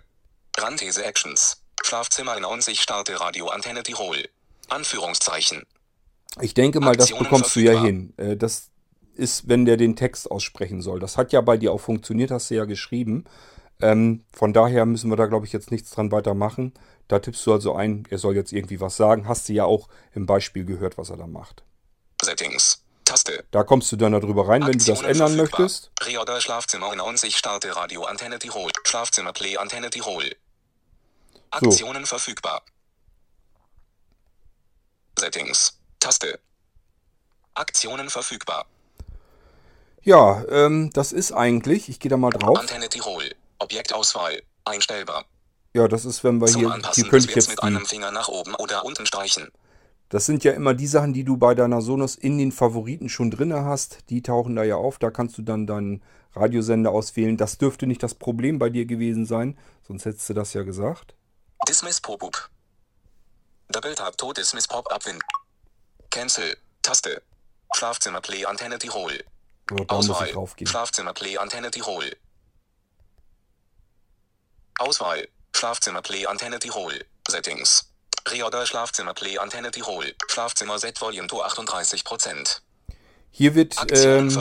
Randthese 0.58 1.03
Actions. 1.03 1.62
Schlafzimmer 1.84 2.39
90 2.39 2.79
starte 2.82 3.19
Radio 3.19 3.47
Antenne 3.47 3.84
Tirol. 3.84 4.27
Anführungszeichen. 4.69 5.63
Ich 6.41 6.53
denke 6.53 6.79
mal, 6.79 6.95
das 6.95 7.05
Aktionen 7.05 7.23
bekommst 7.23 7.55
du 7.55 7.60
ja 7.62 7.71
verfügbar. 7.71 7.86
hin. 7.88 8.13
Äh, 8.17 8.38
Das 8.38 8.69
ist, 9.15 9.47
wenn 9.49 9.65
der 9.65 9.77
den 9.77 9.95
Text 9.95 10.29
aussprechen 10.29 10.82
soll. 10.82 10.99
Das 10.99 11.17
hat 11.17 11.34
ja 11.34 11.41
bei 11.41 11.58
dir 11.58 11.73
auch 11.73 11.82
funktioniert, 11.82 12.32
hast 12.32 12.49
du 12.51 12.55
ja 12.55 12.65
geschrieben. 12.65 13.25
Ähm, 13.82 14.26
von 14.34 14.54
daher 14.54 14.86
müssen 14.86 15.10
wir 15.10 15.15
da, 15.15 15.28
glaube 15.28 15.46
ich, 15.46 15.54
jetzt 15.54 15.72
nichts 15.72 15.92
dran 15.92 16.12
weitermachen. 16.12 16.74
Da 17.08 17.20
tippst 17.20 17.46
du 17.46 17.54
also 17.54 17.76
ein, 17.76 18.06
er 18.10 18.18
soll 18.18 18.36
jetzt 18.36 18.52
irgendwie 18.52 18.82
was 18.82 18.98
sagen. 18.98 19.28
Hast 19.28 19.48
du 19.50 19.54
ja 19.54 19.65
auch 19.65 19.88
im 20.13 20.26
Beispiel 20.26 20.65
gehört, 20.65 20.98
was 20.98 21.10
er 21.10 21.18
da 21.18 21.28
macht. 21.28 21.63
Settings. 22.22 22.84
Taste. 23.06 23.44
Da 23.50 23.63
kommst 23.63 23.92
du 23.92 23.96
dann 23.96 24.12
darüber 24.12 24.48
rein, 24.48 24.62
wenn 24.62 24.74
du 24.74 24.78
das 24.78 24.89
Aktionen 24.89 25.10
ändern 25.10 25.36
verfügbar. 25.36 25.62
möchtest. 25.62 25.92
Reorder 26.02 26.42
Schlafzimmer 26.42 26.96
90 26.96 27.36
starte 27.36 27.76
Radio 27.76 28.04
Antenne 28.04 28.38
Tirol. 28.38 28.70
Schlafzimmer 28.86 29.34
Play 29.34 29.58
Antenne 29.58 29.89
Tirol. 29.89 30.36
Aktionen 31.50 32.06
verfügbar. 32.06 32.62
Settings. 35.18 35.80
Taste. 36.00 36.39
Aktionen 37.56 38.10
verfügbar. 38.12 38.68
Ja, 40.04 40.44
ähm, 40.50 40.92
das 40.94 41.12
ist 41.12 41.32
eigentlich, 41.32 41.89
ich 41.89 42.00
gehe 42.00 42.10
da 42.10 42.18
mal 42.18 42.30
drauf. 42.30 42.60
Antenne 42.60 42.89
Tirol. 42.89 43.36
Objektauswahl. 43.60 44.41
Einstellbar. 44.65 45.26
Ja, 45.74 45.88
das 45.88 46.06
ist, 46.06 46.24
wenn 46.24 46.39
wir 46.39 46.48
Zum 46.48 46.62
hier, 46.62 46.72
Anpassen 46.72 47.04
hier 47.04 47.10
könnte 47.10 47.30
ich 47.30 47.36
jetzt 47.36 47.50
mit 47.50 47.62
einem 47.62 47.86
Finger 47.86 48.12
nach 48.12 48.28
oben 48.28 48.56
oder 48.56 48.86
unten 48.86 49.06
streichen. 49.06 49.50
Das 50.10 50.26
sind 50.26 50.43
ja 50.43 50.54
immer 50.54 50.74
die 50.74 50.88
Sachen, 50.88 51.13
die 51.13 51.24
du 51.24 51.38
bei 51.38 51.54
deiner 51.54 51.82
Sonos 51.82 52.15
in 52.15 52.39
den 52.39 52.52
Favoriten 52.52 53.10
schon 53.10 53.30
drinne 53.30 53.63
hast. 53.63 54.10
Die 54.10 54.24
tauchen 54.24 54.56
da 54.56 54.63
ja 54.63 54.76
auf. 54.76 54.98
Da 54.98 55.12
kannst 55.12 55.38
du 55.38 55.43
dann 55.43 55.67
deinen 55.67 56.04
Radiosender 56.34 56.91
auswählen. 56.91 57.38
Das 57.38 57.60
dürfte 57.60 57.86
nicht 57.86 58.02
das 58.02 58.15
Problem 58.15 58.58
bei 58.58 58.72
dir 58.72 58.86
gewesen 58.86 59.28
sein. 59.28 59.58
Sonst 59.88 60.06
hättest 60.06 60.28
du 60.30 60.34
das 60.34 60.54
ja 60.54 60.63
gesagt. 60.63 61.13
Dismiss 61.67 62.02
Pop-up. 62.02 62.50
Double 63.69 63.93
Tap 63.93 64.17
to 64.17 64.34
Dismiss 64.34 64.67
Pop-up 64.67 65.06
Win. 65.06 65.19
Cancel. 66.10 66.58
Taste. 66.82 67.22
Schlafzimmer 67.76 68.22
Play 68.22 68.45
Antenne 68.45 68.80
Tirol. 68.80 69.24
So, 69.69 69.86
Auswahl. 69.88 70.30
Schlafzimmer 70.63 71.13
Play 71.13 71.38
Antenne 71.38 71.69
Tirol. 71.69 72.15
Auswahl. 74.80 75.28
Schlafzimmer 75.56 76.02
Play 76.02 76.26
Antenne 76.26 76.60
Tirol. 76.60 77.06
Settings. 77.28 77.92
Reorder 78.28 78.65
Schlafzimmer 78.65 79.13
Play 79.13 79.38
Antenne 79.38 79.72
Tirol. 79.72 80.13
Schlafzimmer 80.28 80.80
Set 80.80 81.00
Volume 81.02 81.28
to 81.28 81.42
38%. 81.44 82.62
Hier 83.32 83.54
wird, 83.54 83.76
ähm, 83.92 84.36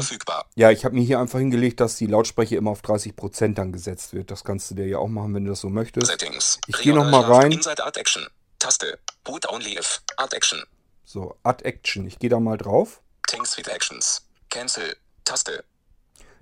ja, 0.54 0.70
ich 0.70 0.84
habe 0.86 0.94
mir 0.94 1.02
hier 1.04 1.18
einfach 1.20 1.38
hingelegt, 1.38 1.78
dass 1.80 1.96
die 1.96 2.06
Lautsprecher 2.06 2.56
immer 2.56 2.70
auf 2.70 2.80
30% 2.80 3.58
dann 3.58 3.70
gesetzt 3.70 4.14
wird. 4.14 4.30
Das 4.30 4.44
kannst 4.44 4.70
du 4.70 4.76
dir 4.76 4.86
ja 4.86 4.98
auch 4.98 5.08
machen, 5.08 5.34
wenn 5.34 5.44
du 5.44 5.50
das 5.50 5.60
so 5.60 5.68
möchtest. 5.68 6.06
Settings. 6.06 6.58
Ich 6.66 6.76
geh 6.78 6.92
noch 6.92 7.02
Reorder 7.04 7.10
mal 7.10 7.24
Schlaf- 7.26 7.42
rein. 7.44 7.52
Inside 7.52 7.84
Art 7.84 7.96
Action. 7.98 8.26
Taste. 8.58 8.98
Boot 9.24 9.46
Only 9.50 9.76
If. 9.78 10.00
Art 10.16 10.32
Action. 10.32 10.62
So, 11.04 11.36
Add 11.42 11.64
Action. 11.64 12.06
Ich 12.06 12.18
gehe 12.18 12.30
da 12.30 12.40
mal 12.40 12.56
drauf. 12.56 13.00
Things 13.28 13.56
with 13.58 13.68
Actions. 13.68 14.22
Cancel. 14.50 14.96
Taste. 15.24 15.64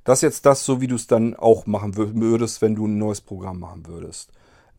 Das 0.07 0.19
ist 0.19 0.23
jetzt 0.23 0.47
das, 0.47 0.65
so 0.65 0.81
wie 0.81 0.87
du 0.87 0.95
es 0.95 1.07
dann 1.07 1.35
auch 1.37 1.67
machen 1.67 1.95
wür- 1.95 2.15
würdest, 2.15 2.63
wenn 2.63 2.75
du 2.75 2.87
ein 2.87 2.97
neues 2.97 3.21
Programm 3.21 3.59
machen 3.59 3.87
würdest. 3.87 4.31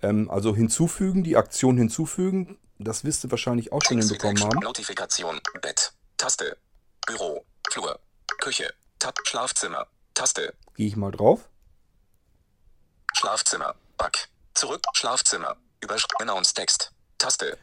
Ähm, 0.02 0.30
also 0.32 0.56
hinzufügen, 0.56 1.24
die 1.24 1.38
Aktion 1.38 1.78
hinzufügen, 1.78 2.58
das 2.80 3.04
wirst 3.04 3.24
du 3.24 3.32
wahrscheinlich 3.32 3.72
auch 3.72 3.82
schon 3.84 4.00
hinbekommen 4.00 4.42
haben. 4.42 4.60
Notifikation. 4.60 5.40
Bett. 5.62 5.94
Taste. 6.18 6.58
Büro. 7.06 7.44
Flur. 7.70 8.00
Küche. 8.40 8.74
Tab. 9.00 9.20
Schlafzimmer. 9.26 9.88
Taste. 10.14 10.54
Gehe 10.76 10.88
ich 10.88 10.96
mal 10.96 11.12
drauf. 11.12 11.50
Schlafzimmer. 13.14 13.76
Back. 13.98 14.30
Zurück. 14.54 14.82
Schlafzimmer. 14.94 15.58
Übersch 15.84 16.06
Announce 16.20 16.54
Text. 16.54 16.92
Taste. 17.18 17.58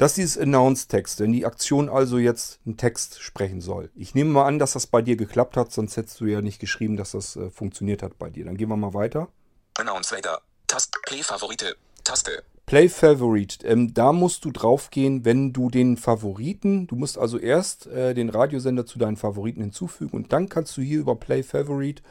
Das 0.00 0.12
ist 0.12 0.16
dieses 0.16 0.38
Announce-Text, 0.38 1.20
wenn 1.20 1.30
die 1.30 1.44
Aktion 1.44 1.90
also 1.90 2.16
jetzt 2.16 2.58
einen 2.64 2.78
Text 2.78 3.20
sprechen 3.20 3.60
soll. 3.60 3.90
Ich 3.94 4.14
nehme 4.14 4.30
mal 4.30 4.46
an, 4.46 4.58
dass 4.58 4.72
das 4.72 4.86
bei 4.86 5.02
dir 5.02 5.14
geklappt 5.14 5.58
hat, 5.58 5.72
sonst 5.72 5.98
hättest 5.98 6.18
du 6.22 6.24
ja 6.24 6.40
nicht 6.40 6.58
geschrieben, 6.58 6.96
dass 6.96 7.10
das 7.10 7.36
äh, 7.36 7.50
funktioniert 7.50 8.02
hat 8.02 8.18
bei 8.18 8.30
dir. 8.30 8.46
Dann 8.46 8.56
gehen 8.56 8.70
wir 8.70 8.78
mal 8.78 8.94
weiter. 8.94 9.28
Announce 9.76 10.16
Weather. 10.16 10.40
Taste. 10.66 10.98
Play 11.04 11.22
Favorite. 11.22 11.76
Taste. 12.02 12.42
Play 12.64 12.88
Favorite. 12.88 13.62
Ähm, 13.66 13.92
da 13.92 14.14
musst 14.14 14.46
du 14.46 14.50
draufgehen, 14.52 15.26
wenn 15.26 15.52
du 15.52 15.68
den 15.68 15.98
Favoriten, 15.98 16.86
du 16.86 16.96
musst 16.96 17.18
also 17.18 17.36
erst 17.36 17.86
äh, 17.88 18.14
den 18.14 18.30
Radiosender 18.30 18.86
zu 18.86 18.98
deinen 18.98 19.18
Favoriten 19.18 19.60
hinzufügen 19.60 20.16
und 20.16 20.32
dann 20.32 20.48
kannst 20.48 20.78
du 20.78 20.80
hier 20.80 21.00
über 21.00 21.16
Play 21.16 21.42
Favorite, 21.42 22.02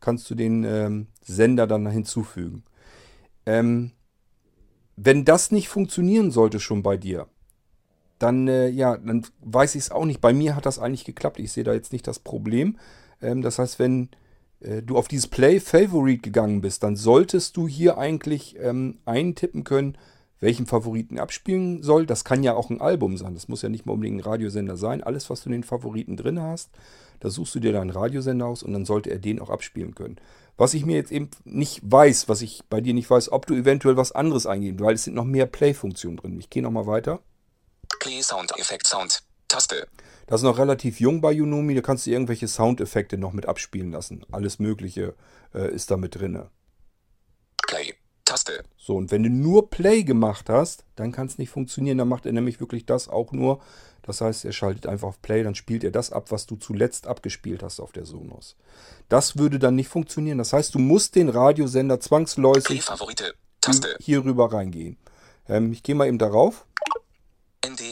kannst 0.00 0.28
du 0.28 0.34
den 0.34 0.64
ähm, 0.64 1.06
Sender 1.22 1.66
dann 1.66 1.86
hinzufügen. 1.86 2.62
Ähm, 3.46 3.92
wenn 4.96 5.24
das 5.24 5.50
nicht 5.50 5.70
funktionieren 5.70 6.30
sollte 6.30 6.60
schon 6.60 6.82
bei 6.82 6.98
dir, 6.98 7.26
dann, 8.18 8.48
äh, 8.48 8.68
ja, 8.68 8.96
dann 8.96 9.26
weiß 9.40 9.74
ich 9.74 9.82
es 9.82 9.90
auch 9.90 10.04
nicht. 10.04 10.20
Bei 10.20 10.32
mir 10.32 10.56
hat 10.56 10.66
das 10.66 10.78
eigentlich 10.78 11.04
geklappt. 11.04 11.38
Ich 11.38 11.52
sehe 11.52 11.64
da 11.64 11.72
jetzt 11.72 11.92
nicht 11.92 12.06
das 12.06 12.18
Problem. 12.18 12.76
Ähm, 13.22 13.42
das 13.42 13.58
heißt, 13.58 13.78
wenn 13.78 14.10
äh, 14.60 14.82
du 14.82 14.96
auf 14.96 15.08
dieses 15.08 15.26
Play 15.26 15.60
Favorite 15.60 16.20
gegangen 16.20 16.60
bist, 16.60 16.82
dann 16.82 16.96
solltest 16.96 17.56
du 17.56 17.68
hier 17.68 17.98
eigentlich 17.98 18.56
ähm, 18.60 18.98
eintippen 19.04 19.64
können, 19.64 19.96
welchen 20.40 20.66
Favoriten 20.66 21.18
abspielen 21.18 21.82
soll. 21.82 22.06
Das 22.06 22.24
kann 22.24 22.42
ja 22.42 22.54
auch 22.54 22.70
ein 22.70 22.80
Album 22.80 23.16
sein. 23.16 23.34
Das 23.34 23.48
muss 23.48 23.62
ja 23.62 23.68
nicht 23.68 23.86
mal 23.86 23.94
unbedingt 23.94 24.18
ein 24.18 24.28
Radiosender 24.28 24.76
sein. 24.76 25.02
Alles, 25.02 25.30
was 25.30 25.42
du 25.42 25.48
in 25.48 25.52
den 25.52 25.64
Favoriten 25.64 26.16
drin 26.16 26.40
hast, 26.40 26.70
da 27.20 27.30
suchst 27.30 27.54
du 27.54 27.60
dir 27.60 27.72
deinen 27.72 27.90
Radiosender 27.90 28.46
aus 28.46 28.62
und 28.62 28.72
dann 28.72 28.84
sollte 28.84 29.10
er 29.10 29.18
den 29.18 29.40
auch 29.40 29.50
abspielen 29.50 29.94
können. 29.94 30.16
Was 30.56 30.74
ich 30.74 30.84
mir 30.84 30.96
jetzt 30.96 31.12
eben 31.12 31.30
nicht 31.44 31.80
weiß, 31.84 32.28
was 32.28 32.42
ich 32.42 32.62
bei 32.68 32.80
dir 32.80 32.94
nicht 32.94 33.08
weiß, 33.08 33.30
ob 33.30 33.46
du 33.46 33.54
eventuell 33.54 33.96
was 33.96 34.12
anderes 34.12 34.46
eingeben, 34.46 34.80
weil 34.80 34.94
es 34.94 35.04
sind 35.04 35.14
noch 35.14 35.24
mehr 35.24 35.46
Play-Funktionen 35.46 36.16
drin. 36.16 36.38
Ich 36.38 36.50
gehe 36.50 36.62
nochmal 36.62 36.86
weiter. 36.86 37.20
Play 38.00 38.22
Sound 38.22 38.52
Effect 38.58 38.86
Sound. 38.86 39.22
Taste. 39.48 39.86
Das 40.26 40.40
ist 40.40 40.44
noch 40.44 40.58
relativ 40.58 41.00
jung 41.00 41.20
bei 41.20 41.40
Unomi. 41.40 41.74
Da 41.74 41.80
kannst 41.80 42.06
du 42.06 42.10
irgendwelche 42.10 42.48
Soundeffekte 42.48 43.16
noch 43.16 43.32
mit 43.32 43.46
abspielen 43.46 43.92
lassen. 43.92 44.24
Alles 44.30 44.58
Mögliche 44.58 45.14
äh, 45.54 45.72
ist 45.72 45.90
da 45.90 45.96
mit 45.96 46.14
drin. 46.14 46.42
Play. 47.66 47.94
Taste. 48.26 48.62
So, 48.76 48.96
und 48.96 49.10
wenn 49.10 49.22
du 49.22 49.30
nur 49.30 49.70
Play 49.70 50.02
gemacht 50.02 50.50
hast, 50.50 50.84
dann 50.96 51.12
kann 51.12 51.28
es 51.28 51.38
nicht 51.38 51.48
funktionieren. 51.48 51.96
Dann 51.96 52.08
macht 52.08 52.26
er 52.26 52.32
nämlich 52.32 52.60
wirklich 52.60 52.84
das 52.84 53.08
auch 53.08 53.32
nur. 53.32 53.60
Das 54.02 54.20
heißt, 54.20 54.44
er 54.44 54.52
schaltet 54.52 54.86
einfach 54.86 55.08
auf 55.08 55.20
Play, 55.20 55.42
dann 55.42 55.54
spielt 55.54 55.84
er 55.84 55.90
das 55.90 56.12
ab, 56.12 56.30
was 56.30 56.46
du 56.46 56.56
zuletzt 56.56 57.06
abgespielt 57.06 57.62
hast 57.62 57.78
auf 57.78 57.92
der 57.92 58.06
Sonos. 58.06 58.56
Das 59.10 59.36
würde 59.36 59.58
dann 59.58 59.74
nicht 59.74 59.88
funktionieren. 59.88 60.38
Das 60.38 60.54
heißt, 60.54 60.74
du 60.74 60.78
musst 60.78 61.14
den 61.14 61.28
Radiosender 61.28 62.00
zwangsläufig 62.00 62.82
hier 64.00 64.24
rüber 64.24 64.52
reingehen. 64.52 64.96
Ähm, 65.46 65.72
ich 65.72 65.82
gehe 65.82 65.94
mal 65.94 66.08
eben 66.08 66.18
darauf. 66.18 66.64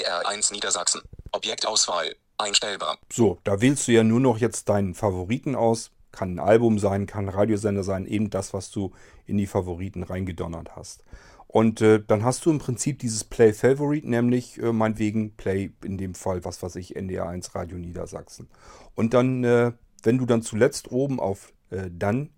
NDR 0.06 0.28
1 0.28 0.52
Niedersachsen. 0.52 1.00
Objektauswahl. 1.32 2.14
Einstellbar. 2.38 2.98
So, 3.12 3.40
da 3.42 3.60
wählst 3.60 3.88
du 3.88 3.92
ja 3.92 4.04
nur 4.04 4.20
noch 4.20 4.38
jetzt 4.38 4.68
deinen 4.68 4.94
Favoriten 4.94 5.56
aus. 5.56 5.90
Kann 6.12 6.34
ein 6.34 6.38
Album 6.38 6.78
sein, 6.78 7.06
kann 7.06 7.24
ein 7.24 7.34
Radiosender 7.34 7.82
sein, 7.82 8.06
eben 8.06 8.30
das, 8.30 8.54
was 8.54 8.70
du 8.70 8.92
in 9.26 9.36
die 9.36 9.48
Favoriten 9.48 10.04
reingedonnert 10.04 10.76
hast. 10.76 11.02
Und 11.48 11.80
äh, 11.80 12.00
dann 12.06 12.24
hast 12.24 12.46
du 12.46 12.50
im 12.50 12.58
Prinzip 12.58 13.00
dieses 13.00 13.24
Play 13.24 13.52
Favorite, 13.52 14.08
nämlich 14.08 14.62
äh, 14.62 14.72
meinetwegen 14.72 15.34
Play 15.34 15.72
in 15.82 15.98
dem 15.98 16.14
Fall, 16.14 16.44
was 16.44 16.62
weiß 16.62 16.76
ich, 16.76 16.94
NDR 16.94 17.28
1 17.28 17.54
Radio 17.56 17.76
Niedersachsen. 17.76 18.48
Und 18.94 19.12
dann, 19.12 19.42
äh, 19.42 19.72
wenn 20.04 20.18
du 20.18 20.26
dann 20.26 20.42
zuletzt 20.42 20.92
oben 20.92 21.18
auf 21.18 21.52
äh, 21.70 21.90
Dann 21.90 22.30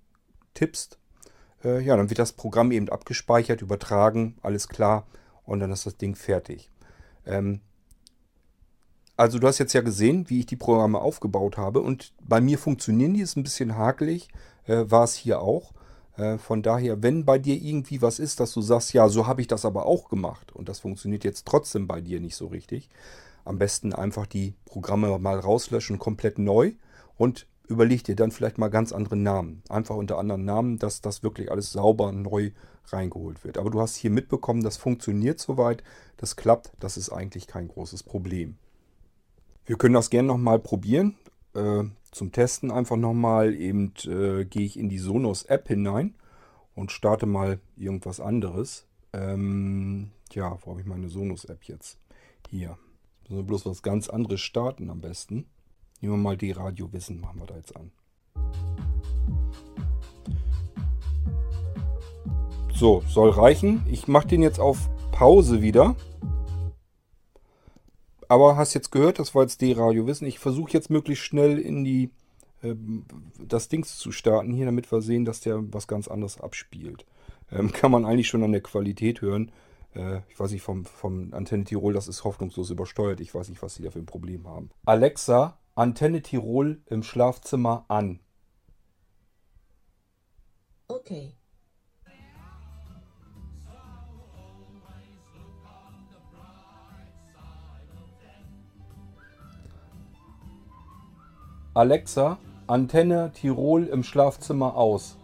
tippst, 0.54 0.98
äh, 1.64 1.80
ja, 1.80 1.96
dann 1.96 2.08
wird 2.08 2.18
das 2.18 2.32
Programm 2.32 2.72
eben 2.72 2.88
abgespeichert, 2.88 3.60
übertragen, 3.60 4.38
alles 4.42 4.68
klar 4.68 5.06
und 5.44 5.60
dann 5.60 5.70
ist 5.70 5.84
das 5.84 5.98
Ding 5.98 6.14
fertig. 6.14 6.70
Ähm, 7.28 7.60
also 9.16 9.38
du 9.38 9.46
hast 9.46 9.58
jetzt 9.58 9.72
ja 9.72 9.80
gesehen, 9.80 10.30
wie 10.30 10.40
ich 10.40 10.46
die 10.46 10.56
Programme 10.56 11.00
aufgebaut 11.00 11.56
habe 11.56 11.80
und 11.80 12.12
bei 12.22 12.40
mir 12.40 12.58
funktionieren 12.58 13.14
die, 13.14 13.20
ist 13.20 13.36
ein 13.36 13.42
bisschen 13.42 13.76
hakelig, 13.76 14.28
äh, 14.66 14.84
war 14.86 15.04
es 15.04 15.14
hier 15.14 15.40
auch. 15.40 15.72
Äh, 16.16 16.38
von 16.38 16.62
daher, 16.62 17.02
wenn 17.02 17.24
bei 17.24 17.38
dir 17.38 17.56
irgendwie 17.56 18.00
was 18.00 18.18
ist, 18.18 18.40
dass 18.40 18.52
du 18.52 18.60
sagst, 18.60 18.92
ja, 18.92 19.08
so 19.08 19.26
habe 19.26 19.40
ich 19.40 19.48
das 19.48 19.64
aber 19.64 19.86
auch 19.86 20.08
gemacht 20.08 20.52
und 20.52 20.68
das 20.68 20.80
funktioniert 20.80 21.24
jetzt 21.24 21.46
trotzdem 21.46 21.86
bei 21.86 22.00
dir 22.00 22.20
nicht 22.20 22.36
so 22.36 22.46
richtig, 22.46 22.88
am 23.44 23.58
besten 23.58 23.92
einfach 23.92 24.26
die 24.26 24.54
Programme 24.66 25.18
mal 25.18 25.38
rauslöschen, 25.38 25.98
komplett 25.98 26.38
neu 26.38 26.74
und 27.16 27.46
überleg 27.66 28.04
dir 28.04 28.14
dann 28.16 28.30
vielleicht 28.30 28.58
mal 28.58 28.68
ganz 28.68 28.92
andere 28.92 29.16
Namen. 29.16 29.62
Einfach 29.68 29.96
unter 29.96 30.18
anderen 30.18 30.44
Namen, 30.44 30.78
dass 30.78 31.00
das 31.00 31.22
wirklich 31.22 31.50
alles 31.50 31.72
sauber 31.72 32.12
neu 32.12 32.52
reingeholt 32.92 33.44
wird. 33.44 33.58
Aber 33.58 33.70
du 33.70 33.80
hast 33.80 33.96
hier 33.96 34.10
mitbekommen, 34.10 34.62
das 34.62 34.76
funktioniert 34.76 35.38
soweit, 35.38 35.82
das 36.16 36.36
klappt, 36.36 36.72
das 36.80 36.96
ist 36.96 37.10
eigentlich 37.10 37.46
kein 37.46 37.68
großes 37.68 38.02
Problem. 38.02 38.56
Wir 39.66 39.76
können 39.76 39.94
das 39.94 40.10
gerne 40.10 40.28
nochmal 40.28 40.58
probieren. 40.58 41.16
Äh, 41.54 41.84
zum 42.10 42.32
Testen 42.32 42.70
einfach 42.70 42.96
nochmal 42.96 43.54
eben 43.54 43.92
äh, 44.04 44.44
gehe 44.44 44.64
ich 44.64 44.78
in 44.78 44.88
die 44.88 44.98
Sonos 44.98 45.44
App 45.44 45.68
hinein 45.68 46.14
und 46.74 46.92
starte 46.92 47.26
mal 47.26 47.60
irgendwas 47.76 48.20
anderes. 48.20 48.86
Ähm, 49.12 50.10
ja, 50.32 50.58
wo 50.62 50.70
habe 50.70 50.80
ich 50.80 50.86
meine 50.86 51.08
Sonos 51.08 51.44
App 51.44 51.64
jetzt? 51.64 51.98
Hier. 52.48 52.78
Müssen 53.22 53.36
wir 53.36 53.42
bloß 53.42 53.66
was 53.66 53.82
ganz 53.82 54.08
anderes 54.08 54.40
starten 54.40 54.88
am 54.88 55.00
besten. 55.00 55.46
Nehmen 56.00 56.14
wir 56.14 56.18
mal 56.18 56.36
die 56.36 56.52
Radio 56.52 56.92
Wissen, 56.92 57.20
machen 57.20 57.40
wir 57.40 57.46
da 57.46 57.56
jetzt 57.56 57.76
an. 57.76 57.90
So, 62.78 63.02
soll 63.08 63.30
reichen. 63.30 63.84
Ich 63.90 64.06
mache 64.06 64.28
den 64.28 64.40
jetzt 64.40 64.60
auf 64.60 64.88
Pause 65.10 65.62
wieder. 65.62 65.96
Aber 68.28 68.56
hast 68.56 68.72
jetzt 68.72 68.92
gehört, 68.92 69.18
das 69.18 69.34
war 69.34 69.42
jetzt 69.42 69.60
D-Radio 69.60 70.06
Wissen. 70.06 70.28
Ich 70.28 70.38
versuche 70.38 70.74
jetzt 70.74 70.88
möglichst 70.88 71.24
schnell 71.24 71.58
in 71.58 71.82
die 71.82 72.12
ähm, 72.62 73.04
das 73.44 73.68
Dings 73.68 73.98
zu 73.98 74.12
starten 74.12 74.52
hier, 74.52 74.64
damit 74.64 74.92
wir 74.92 75.02
sehen, 75.02 75.24
dass 75.24 75.40
der 75.40 75.60
was 75.74 75.88
ganz 75.88 76.06
anderes 76.06 76.40
abspielt. 76.40 77.04
Ähm, 77.50 77.72
kann 77.72 77.90
man 77.90 78.04
eigentlich 78.04 78.28
schon 78.28 78.44
an 78.44 78.52
der 78.52 78.60
Qualität 78.60 79.22
hören. 79.22 79.50
Äh, 79.96 80.18
ich 80.28 80.38
weiß 80.38 80.52
nicht, 80.52 80.62
vom, 80.62 80.84
vom 80.84 81.34
Antenne 81.34 81.64
Tirol, 81.64 81.94
das 81.94 82.06
ist 82.06 82.22
hoffnungslos 82.22 82.70
übersteuert. 82.70 83.18
Ich 83.18 83.34
weiß 83.34 83.48
nicht, 83.48 83.60
was 83.60 83.74
sie 83.74 83.82
da 83.82 83.90
für 83.90 83.98
ein 83.98 84.06
Problem 84.06 84.46
haben. 84.46 84.70
Alexa, 84.84 85.58
Antenne 85.74 86.22
Tirol 86.22 86.80
im 86.86 87.02
Schlafzimmer 87.02 87.86
an. 87.88 88.20
Okay. 90.86 91.32
Alexa, 101.78 102.40
Antenne 102.66 103.30
Tirol 103.32 103.84
im 103.86 104.02
Schlafzimmer 104.02 104.76
aus. 104.76 105.16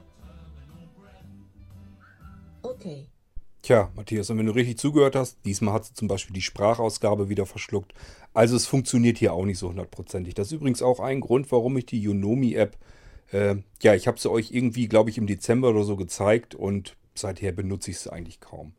Okay. 2.63 3.09
Tja, 3.61 3.91
Matthias, 3.97 4.31
und 4.31 4.39
wenn 4.39 4.47
du 4.47 4.53
richtig 4.53 4.79
zugehört 4.79 5.17
hast, 5.17 5.39
diesmal 5.45 5.75
hat 5.75 5.87
sie 5.87 5.95
zum 5.95 6.07
Beispiel 6.07 6.33
die 6.33 6.43
Sprachausgabe 6.43 7.29
wieder 7.29 7.45
verschluckt. 7.45 7.93
Also 8.35 8.55
es 8.55 8.67
funktioniert 8.67 9.19
hier 9.19 9.33
auch 9.33 9.45
nicht 9.45 9.59
so 9.59 9.71
hundertprozentig. 9.71 10.35
Das 10.35 10.47
ist 10.47 10.53
übrigens 10.53 10.81
auch 10.81 11.01
ein 11.01 11.21
Grund, 11.21 11.51
warum 11.51 11.77
ich 11.77 11.87
die 11.87 12.07
Unomi-App, 12.07 12.77
äh, 13.33 13.57
ja, 13.83 13.97
ich 13.97 14.07
habe 14.07 14.21
sie 14.21 14.31
euch 14.31 14.53
irgendwie, 14.53 14.87
glaube 14.87 15.11
ich, 15.11 15.19
im 15.19 15.27
Dezember 15.27 15.71
oder 15.71 15.83
so 15.83 15.97
gezeigt 15.97 16.55
und 16.55 16.95
seither 17.17 17.51
benutze 17.51 17.91
ich 17.91 17.99
sie 17.99 18.13
eigentlich 18.13 18.39
kaum. 18.39 18.75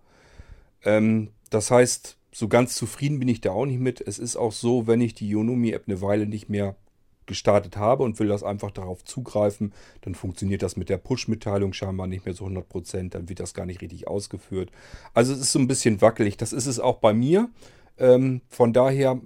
Ähm, 0.85 1.31
das 1.49 1.71
heißt, 1.71 2.15
so 2.31 2.47
ganz 2.47 2.77
zufrieden 2.77 3.19
bin 3.19 3.27
ich 3.27 3.41
da 3.41 3.51
auch 3.51 3.65
nicht 3.65 3.81
mit. 3.81 3.99
Es 3.99 4.17
ist 4.17 4.38
auch 4.38 4.53
so, 4.53 4.88
wenn 4.88 5.01
ich 5.01 5.13
die 5.13 5.35
Unomi-App 5.35 5.83
eine 5.88 5.99
Weile 5.99 6.25
nicht 6.25 6.47
mehr 6.47 6.77
gestartet 7.25 7.77
habe 7.77 8.03
und 8.03 8.19
will 8.19 8.27
das 8.27 8.43
einfach 8.43 8.71
darauf 8.71 9.03
zugreifen, 9.03 9.73
dann 10.01 10.15
funktioniert 10.15 10.61
das 10.61 10.77
mit 10.77 10.89
der 10.89 10.97
Push-Mitteilung 10.97 11.73
scheinbar 11.73 12.07
nicht 12.07 12.25
mehr 12.25 12.33
so 12.33 12.45
100%, 12.45 13.09
dann 13.09 13.29
wird 13.29 13.39
das 13.39 13.53
gar 13.53 13.65
nicht 13.65 13.81
richtig 13.81 14.07
ausgeführt. 14.07 14.71
Also 15.13 15.33
es 15.33 15.39
ist 15.39 15.51
so 15.51 15.59
ein 15.59 15.67
bisschen 15.67 16.01
wackelig, 16.01 16.38
das 16.38 16.53
ist 16.53 16.65
es 16.65 16.79
auch 16.79 16.97
bei 16.97 17.13
mir. 17.13 17.49
Ähm, 17.97 18.41
von 18.49 18.73
daher, 18.73 19.19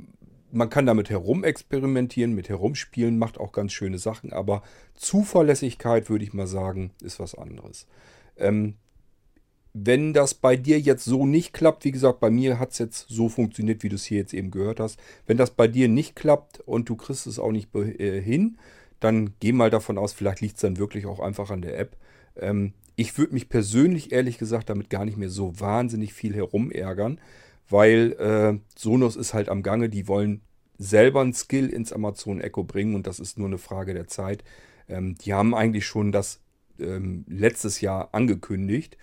man 0.52 0.70
kann 0.70 0.86
damit 0.86 1.10
herumexperimentieren, 1.10 2.34
mit 2.34 2.50
herumspielen, 2.50 3.18
macht 3.18 3.40
auch 3.40 3.52
ganz 3.52 3.72
schöne 3.72 4.00
Sachen, 4.00 4.34
aber 4.34 4.64
Zuverlässigkeit, 4.96 6.10
würde 6.10 6.24
ich 6.24 6.34
mal 6.34 6.48
sagen, 6.48 6.92
ist 7.02 7.20
was 7.20 7.36
anderes. 7.36 7.88
Ähm, 8.38 8.76
wenn 9.74 10.14
das 10.14 10.34
bei 10.34 10.56
dir 10.56 10.80
jetzt 10.80 11.06
so 11.06 11.26
nicht 11.26 11.54
klappt, 11.54 11.86
wie 11.86 11.92
gesagt, 11.92 12.20
bei 12.20 12.30
mir 12.30 12.60
hat 12.60 12.72
es 12.72 12.80
jetzt 12.80 13.06
so 13.10 13.30
funktioniert, 13.30 13.84
wie 13.84 13.90
du 13.90 13.96
es 13.96 14.06
hier 14.06 14.18
jetzt 14.18 14.34
eben 14.34 14.52
gehört 14.52 14.80
hast. 14.80 15.00
Wenn 15.28 15.38
das 15.38 15.52
bei 15.52 15.68
dir 15.68 15.88
nicht 15.88 16.16
klappt 16.16 16.60
und 16.62 16.90
du 16.90 16.96
kriegst 16.96 17.28
es 17.28 17.40
auch 17.40 17.52
nicht 17.52 17.74
äh, 17.76 18.20
hin, 18.22 18.58
dann 19.00 19.36
geh 19.40 19.52
mal 19.52 19.70
davon 19.70 19.98
aus, 19.98 20.14
vielleicht 20.14 20.42
liegt 20.42 20.56
es 20.56 20.62
dann 20.62 20.78
wirklich 20.78 21.06
auch 21.06 21.20
einfach 21.20 21.52
an 21.52 21.62
der 21.62 21.78
App. 21.78 21.98
Ähm, 22.36 22.74
ich 22.96 23.18
würde 23.18 23.34
mich 23.34 23.48
persönlich, 23.48 24.12
ehrlich 24.12 24.38
gesagt, 24.38 24.70
damit 24.70 24.90
gar 24.90 25.06
nicht 25.06 25.18
mehr 25.18 25.30
so 25.30 25.60
wahnsinnig 25.60 26.14
viel 26.14 26.36
herumärgern, 26.36 27.22
weil 27.70 28.14
äh, 28.14 28.60
Sonos 28.78 29.16
ist 29.16 29.34
halt 29.34 29.50
am 29.50 29.64
Gange, 29.64 29.90
die 29.90 30.08
wollen 30.08 30.42
selber 30.78 31.22
ein 31.22 31.34
Skill 31.34 31.70
ins 31.70 31.94
Amazon 31.94 32.42
Echo 32.42 32.64
bringen 32.64 32.96
und 32.96 33.06
das 33.06 33.20
ist 33.20 33.38
nur 33.38 33.48
eine 33.48 33.58
Frage 33.58 33.94
der 33.94 34.08
Zeit. 34.08 34.44
Ähm, 34.88 35.16
die 35.16 35.34
haben 35.34 35.54
eigentlich 35.54 35.86
schon 35.86 36.12
das 36.12 36.42
ähm, 36.80 37.24
letztes 37.28 37.82
Jahr 37.82 38.10
angekündigt 38.14 38.98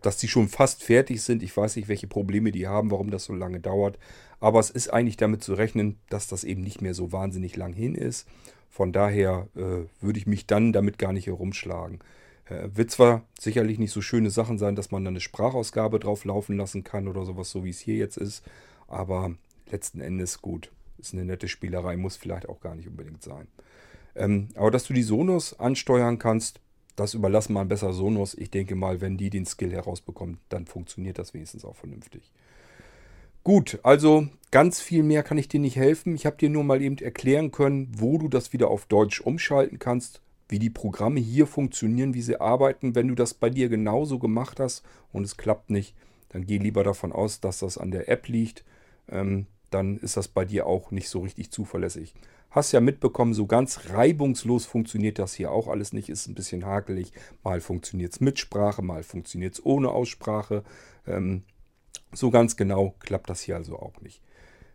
dass 0.00 0.16
die 0.16 0.28
schon 0.28 0.48
fast 0.48 0.82
fertig 0.82 1.22
sind. 1.22 1.42
Ich 1.42 1.56
weiß 1.56 1.76
nicht, 1.76 1.88
welche 1.88 2.06
Probleme 2.06 2.52
die 2.52 2.66
haben, 2.66 2.90
warum 2.90 3.10
das 3.10 3.24
so 3.24 3.34
lange 3.34 3.60
dauert. 3.60 3.98
Aber 4.40 4.60
es 4.60 4.70
ist 4.70 4.92
eigentlich 4.92 5.16
damit 5.16 5.42
zu 5.42 5.54
rechnen, 5.54 5.98
dass 6.08 6.26
das 6.26 6.44
eben 6.44 6.62
nicht 6.62 6.80
mehr 6.80 6.94
so 6.94 7.12
wahnsinnig 7.12 7.56
lang 7.56 7.72
hin 7.72 7.94
ist. 7.94 8.26
Von 8.70 8.92
daher 8.92 9.48
äh, 9.56 9.86
würde 10.00 10.18
ich 10.18 10.26
mich 10.26 10.46
dann 10.46 10.72
damit 10.72 10.98
gar 10.98 11.12
nicht 11.12 11.26
herumschlagen. 11.26 11.98
Äh, 12.46 12.68
wird 12.74 12.90
zwar 12.90 13.26
sicherlich 13.38 13.78
nicht 13.78 13.92
so 13.92 14.00
schöne 14.00 14.30
Sachen 14.30 14.58
sein, 14.58 14.76
dass 14.76 14.90
man 14.90 15.04
dann 15.04 15.12
eine 15.12 15.20
Sprachausgabe 15.20 15.98
drauf 15.98 16.24
laufen 16.24 16.56
lassen 16.56 16.84
kann 16.84 17.08
oder 17.08 17.24
sowas, 17.24 17.50
so 17.50 17.64
wie 17.64 17.70
es 17.70 17.80
hier 17.80 17.96
jetzt 17.96 18.16
ist. 18.16 18.44
Aber 18.86 19.34
letzten 19.70 20.00
Endes 20.00 20.40
gut. 20.40 20.70
Ist 20.98 21.14
eine 21.14 21.24
nette 21.24 21.48
Spielerei, 21.48 21.96
muss 21.96 22.16
vielleicht 22.16 22.48
auch 22.48 22.60
gar 22.60 22.74
nicht 22.74 22.88
unbedingt 22.88 23.22
sein. 23.22 23.46
Ähm, 24.16 24.48
aber 24.56 24.70
dass 24.70 24.84
du 24.84 24.94
die 24.94 25.02
Sonos 25.02 25.58
ansteuern 25.58 26.18
kannst, 26.18 26.60
das 26.98 27.14
überlassen 27.14 27.52
wir 27.52 27.64
besser 27.64 27.92
Sonos. 27.92 28.34
Ich 28.34 28.50
denke 28.50 28.74
mal, 28.74 29.00
wenn 29.00 29.16
die 29.16 29.30
den 29.30 29.46
Skill 29.46 29.72
herausbekommen, 29.72 30.38
dann 30.48 30.66
funktioniert 30.66 31.18
das 31.18 31.34
wenigstens 31.34 31.64
auch 31.64 31.76
vernünftig. 31.76 32.32
Gut, 33.44 33.78
also 33.82 34.28
ganz 34.50 34.80
viel 34.80 35.02
mehr 35.02 35.22
kann 35.22 35.38
ich 35.38 35.48
dir 35.48 35.60
nicht 35.60 35.76
helfen. 35.76 36.14
Ich 36.14 36.26
habe 36.26 36.36
dir 36.36 36.50
nur 36.50 36.64
mal 36.64 36.82
eben 36.82 36.98
erklären 36.98 37.50
können, 37.50 37.90
wo 37.96 38.18
du 38.18 38.28
das 38.28 38.52
wieder 38.52 38.68
auf 38.68 38.86
Deutsch 38.86 39.20
umschalten 39.20 39.78
kannst, 39.78 40.20
wie 40.48 40.58
die 40.58 40.70
Programme 40.70 41.20
hier 41.20 41.46
funktionieren, 41.46 42.14
wie 42.14 42.22
sie 42.22 42.40
arbeiten. 42.40 42.94
Wenn 42.94 43.08
du 43.08 43.14
das 43.14 43.32
bei 43.32 43.48
dir 43.48 43.68
genauso 43.68 44.18
gemacht 44.18 44.60
hast 44.60 44.84
und 45.12 45.24
es 45.24 45.36
klappt 45.36 45.70
nicht, 45.70 45.94
dann 46.30 46.46
geh 46.46 46.58
lieber 46.58 46.84
davon 46.84 47.12
aus, 47.12 47.40
dass 47.40 47.60
das 47.60 47.78
an 47.78 47.90
der 47.90 48.08
App 48.08 48.28
liegt. 48.28 48.64
Ähm, 49.08 49.46
dann 49.70 49.98
ist 49.98 50.16
das 50.16 50.28
bei 50.28 50.44
dir 50.44 50.66
auch 50.66 50.90
nicht 50.90 51.08
so 51.08 51.20
richtig 51.20 51.50
zuverlässig. 51.50 52.14
Hast 52.50 52.72
ja 52.72 52.80
mitbekommen, 52.80 53.34
so 53.34 53.46
ganz 53.46 53.90
reibungslos 53.90 54.64
funktioniert 54.64 55.18
das 55.18 55.34
hier 55.34 55.52
auch 55.52 55.68
alles 55.68 55.92
nicht. 55.92 56.08
Ist 56.08 56.28
ein 56.28 56.34
bisschen 56.34 56.64
hakelig. 56.64 57.12
Mal 57.44 57.60
funktioniert 57.60 58.12
es 58.12 58.20
mit 58.20 58.38
Sprache, 58.38 58.80
mal 58.80 59.02
funktioniert 59.02 59.54
es 59.54 59.64
ohne 59.64 59.90
Aussprache. 59.90 60.64
Ähm, 61.06 61.42
so 62.12 62.30
ganz 62.30 62.56
genau 62.56 62.94
klappt 63.00 63.28
das 63.28 63.42
hier 63.42 63.56
also 63.56 63.78
auch 63.78 64.00
nicht. 64.00 64.22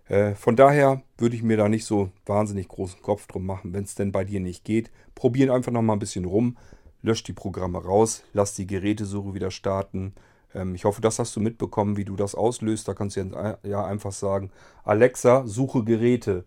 Äh, 0.08 0.36
von 0.36 0.56
daher 0.56 1.02
würde 1.18 1.36
ich 1.36 1.42
mir 1.42 1.58
da 1.58 1.68
nicht 1.68 1.86
so 1.86 2.12
wahnsinnig 2.26 2.68
großen 2.68 3.02
Kopf 3.02 3.26
drum 3.26 3.46
machen, 3.46 3.74
wenn 3.74 3.86
es 3.86 3.96
denn 3.96 4.12
bei 4.12 4.24
dir 4.24 4.40
nicht 4.40 4.64
geht. 4.66 4.92
Probieren 5.16 5.50
einfach 5.50 5.72
noch 5.72 5.82
mal 5.82 5.94
ein 5.94 6.00
bisschen 6.00 6.26
rum. 6.26 6.58
Lösch 7.02 7.24
die 7.24 7.34
Programme 7.34 7.84
raus, 7.84 8.24
lass 8.34 8.54
die 8.54 8.68
Gerätesuche 8.68 9.34
wieder 9.34 9.52
starten. 9.52 10.14
Ähm, 10.54 10.76
ich 10.76 10.86
hoffe, 10.86 11.02
das 11.02 11.20
hast 11.20 11.36
du 11.36 11.40
mitbekommen, 11.40 11.98
wie 11.98 12.06
du 12.06 12.16
das 12.16 12.36
auslöst. 12.36 12.88
Da 12.88 12.94
kannst 12.94 13.16
du 13.16 13.58
ja 13.64 13.86
einfach 13.86 14.12
sagen, 14.12 14.52
Alexa, 14.84 15.46
suche 15.46 15.84
Geräte. 15.84 16.46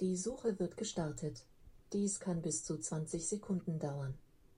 Die 0.00 0.16
Suche 0.16 0.58
wird 0.58 0.76
gestartet. 0.76 1.44
Dies 1.92 2.20
kann 2.20 2.40
bis 2.40 2.64
zu 2.64 2.78
20 2.78 3.28
Sekunden 3.28 3.78
dauern. 3.78 4.14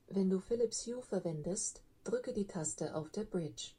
Wenn 0.09 0.29
du 0.29 0.39
Philips 0.39 0.87
Hue 0.87 1.03
verwendest, 1.03 1.83
drücke 2.05 2.33
die 2.33 2.47
Taste 2.47 2.95
auf 2.95 3.11
der 3.11 3.25
Bridge. 3.25 3.71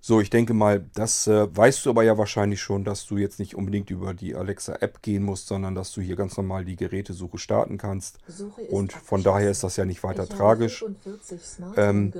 So, 0.00 0.20
ich 0.20 0.30
denke 0.30 0.54
mal, 0.54 0.84
das 0.94 1.26
äh, 1.26 1.48
weißt 1.56 1.84
du 1.84 1.90
aber 1.90 2.04
ja 2.04 2.16
wahrscheinlich 2.16 2.60
schon, 2.60 2.84
dass 2.84 3.06
du 3.06 3.16
jetzt 3.16 3.40
nicht 3.40 3.56
unbedingt 3.56 3.90
über 3.90 4.14
die 4.14 4.36
Alexa-App 4.36 5.02
gehen 5.02 5.24
musst, 5.24 5.48
sondern 5.48 5.74
dass 5.74 5.90
du 5.92 6.00
hier 6.00 6.14
ganz 6.14 6.36
normal 6.36 6.64
die 6.64 6.76
Gerätesuche 6.76 7.38
starten 7.38 7.76
kannst. 7.76 8.18
Und 8.70 8.92
von 8.92 9.24
daher 9.24 9.50
ist 9.50 9.64
das 9.64 9.76
ja 9.76 9.84
nicht 9.84 10.04
weiter 10.04 10.28
tragisch. 10.28 10.84
Ähm, 11.76 12.12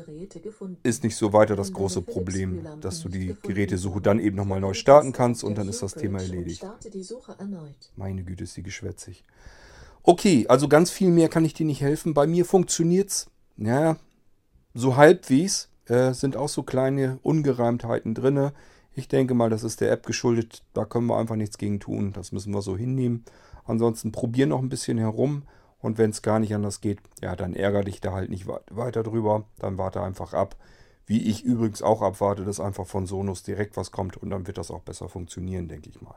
ist 0.83 1.05
nicht 1.05 1.15
so 1.15 1.33
weiter 1.33 1.55
das 1.55 1.73
große 1.73 2.03
Problem, 2.03 2.67
dass 2.81 3.03
du 3.03 3.09
die 3.09 3.37
Gerätesuche 3.43 4.01
dann 4.01 4.19
eben 4.19 4.37
nochmal 4.37 4.61
neu 4.61 4.75
starten 4.75 5.13
kannst 5.13 5.45
und 5.45 5.57
dann 5.57 5.69
ist 5.69 5.83
das 5.83 5.95
Thema 5.95 6.21
erledigt. 6.21 6.67
Meine 7.95 8.25
Güte, 8.25 8.45
ist 8.45 8.57
die 8.57 8.65
geschwätzig. 8.65 9.23
Okay, 10.03 10.47
also 10.49 10.69
ganz 10.69 10.91
viel 10.91 11.11
mehr 11.11 11.29
kann 11.29 11.45
ich 11.45 11.55
dir 11.55 11.67
nicht 11.67 11.81
helfen. 11.81 12.15
Bei 12.15 12.27
mir 12.27 12.45
funktioniert 12.45 13.11
es, 13.11 13.27
ja, 13.57 13.97
so 14.75 14.97
halbwegs. 14.97 15.69
Äh, 15.87 16.13
sind 16.15 16.37
auch 16.37 16.49
so 16.49 16.63
kleine 16.63 17.19
Ungereimtheiten 17.23 18.15
drin. 18.15 18.51
Ich 18.95 19.09
denke 19.09 19.35
mal, 19.35 19.51
das 19.51 19.63
ist 19.63 19.81
der 19.81 19.93
App 19.93 20.07
geschuldet. 20.07 20.65
Da 20.73 20.85
können 20.85 21.07
wir 21.07 21.19
einfach 21.19 21.37
nichts 21.37 21.59
gegen 21.59 21.81
tun. 21.81 22.13
Das 22.13 22.33
müssen 22.33 22.53
wir 22.55 22.63
so 22.63 22.77
hinnehmen. 22.77 23.25
Ansonsten 23.65 24.13
probier 24.13 24.47
noch 24.47 24.61
ein 24.61 24.69
bisschen 24.69 24.99
herum. 24.99 25.43
Und 25.79 25.99
wenn 25.99 26.11
es 26.11 26.23
gar 26.23 26.41
nicht 26.41 26.55
anders 26.55 26.81
geht, 26.81 27.01
ja, 27.23 27.37
dann 27.37 27.55
ärgere 27.55 27.85
dich 27.85 28.01
da 28.01 28.13
halt 28.13 28.31
nicht 28.31 28.47
weiter 28.47 29.03
drüber. 29.03 29.45
Dann 29.59 29.79
warte 29.79 30.03
einfach 30.03 30.33
ab. 30.33 30.57
Wie 31.05 31.23
ich 31.23 31.45
übrigens 31.45 31.83
auch 31.83 32.03
abwarte, 32.03 32.45
dass 32.45 32.59
einfach 32.59 32.87
von 32.87 33.07
Sonos 33.07 33.43
direkt 33.43 33.77
was 33.77 33.93
kommt. 33.93 34.17
Und 34.17 34.31
dann 34.31 34.47
wird 34.47 34.59
das 34.59 34.71
auch 34.71 34.83
besser 34.83 35.09
funktionieren, 35.09 35.69
denke 35.69 35.91
ich 35.91 36.01
mal. 36.01 36.17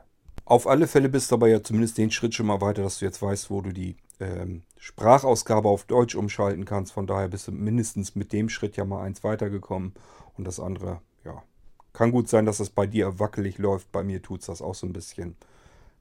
Auf 0.50 0.66
alle 0.66 0.88
Fälle 0.88 1.08
bist 1.08 1.30
du 1.30 1.36
aber 1.36 1.46
ja 1.46 1.62
zumindest 1.62 1.96
den 1.96 2.10
Schritt 2.10 2.34
schon 2.34 2.46
mal 2.46 2.60
weiter, 2.60 2.82
dass 2.82 2.98
du 2.98 3.04
jetzt 3.04 3.22
weißt, 3.22 3.50
wo 3.50 3.60
du 3.60 3.70
die 3.70 3.94
ähm, 4.18 4.62
Sprachausgabe 4.78 5.68
auf 5.68 5.84
Deutsch 5.84 6.16
umschalten 6.16 6.64
kannst. 6.64 6.92
Von 6.92 7.06
daher 7.06 7.28
bist 7.28 7.46
du 7.46 7.52
mindestens 7.52 8.16
mit 8.16 8.32
dem 8.32 8.48
Schritt 8.48 8.76
ja 8.76 8.84
mal 8.84 9.04
eins 9.04 9.22
weitergekommen. 9.22 9.92
Und 10.36 10.48
das 10.48 10.58
andere, 10.58 11.02
ja, 11.24 11.44
kann 11.92 12.10
gut 12.10 12.28
sein, 12.28 12.46
dass 12.46 12.58
das 12.58 12.68
bei 12.68 12.88
dir 12.88 13.20
wackelig 13.20 13.58
läuft. 13.58 13.92
Bei 13.92 14.02
mir 14.02 14.22
tut 14.22 14.40
es 14.40 14.46
das 14.46 14.60
auch 14.60 14.74
so 14.74 14.88
ein 14.88 14.92
bisschen. 14.92 15.36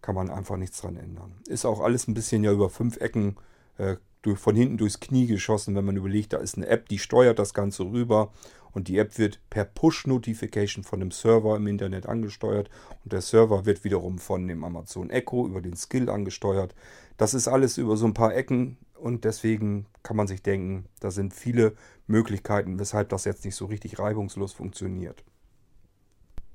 Kann 0.01 0.15
man 0.15 0.31
einfach 0.31 0.57
nichts 0.57 0.81
dran 0.81 0.97
ändern. 0.97 1.35
Ist 1.47 1.65
auch 1.65 1.79
alles 1.79 2.07
ein 2.07 2.15
bisschen 2.15 2.43
ja 2.43 2.51
über 2.51 2.71
fünf 2.71 2.97
Ecken 2.97 3.37
äh, 3.77 3.97
durch, 4.23 4.39
von 4.39 4.55
hinten 4.55 4.77
durchs 4.77 4.99
Knie 4.99 5.27
geschossen, 5.27 5.75
wenn 5.75 5.85
man 5.85 5.95
überlegt, 5.95 6.33
da 6.33 6.37
ist 6.37 6.57
eine 6.57 6.65
App, 6.65 6.89
die 6.89 6.97
steuert 6.97 7.37
das 7.37 7.53
Ganze 7.53 7.83
rüber 7.83 8.33
und 8.73 8.87
die 8.87 8.97
App 8.97 9.17
wird 9.17 9.39
per 9.49 9.65
Push-Notification 9.65 10.83
von 10.83 10.99
dem 10.99 11.11
Server 11.11 11.55
im 11.55 11.67
Internet 11.67 12.05
angesteuert 12.05 12.69
und 13.03 13.13
der 13.13 13.21
Server 13.21 13.65
wird 13.65 13.83
wiederum 13.83 14.19
von 14.19 14.47
dem 14.47 14.63
Amazon 14.63 15.09
Echo 15.09 15.47
über 15.47 15.61
den 15.61 15.75
Skill 15.75 16.09
angesteuert. 16.09 16.75
Das 17.17 17.33
ist 17.33 17.47
alles 17.47 17.77
über 17.77 17.97
so 17.97 18.05
ein 18.05 18.13
paar 18.13 18.35
Ecken 18.35 18.77
und 18.95 19.25
deswegen 19.25 19.85
kann 20.03 20.17
man 20.17 20.27
sich 20.27 20.41
denken, 20.41 20.85
da 20.99 21.11
sind 21.11 21.33
viele 21.33 21.75
Möglichkeiten, 22.07 22.79
weshalb 22.79 23.09
das 23.09 23.25
jetzt 23.25 23.45
nicht 23.45 23.55
so 23.55 23.65
richtig 23.65 23.99
reibungslos 23.99 24.53
funktioniert. 24.53 25.23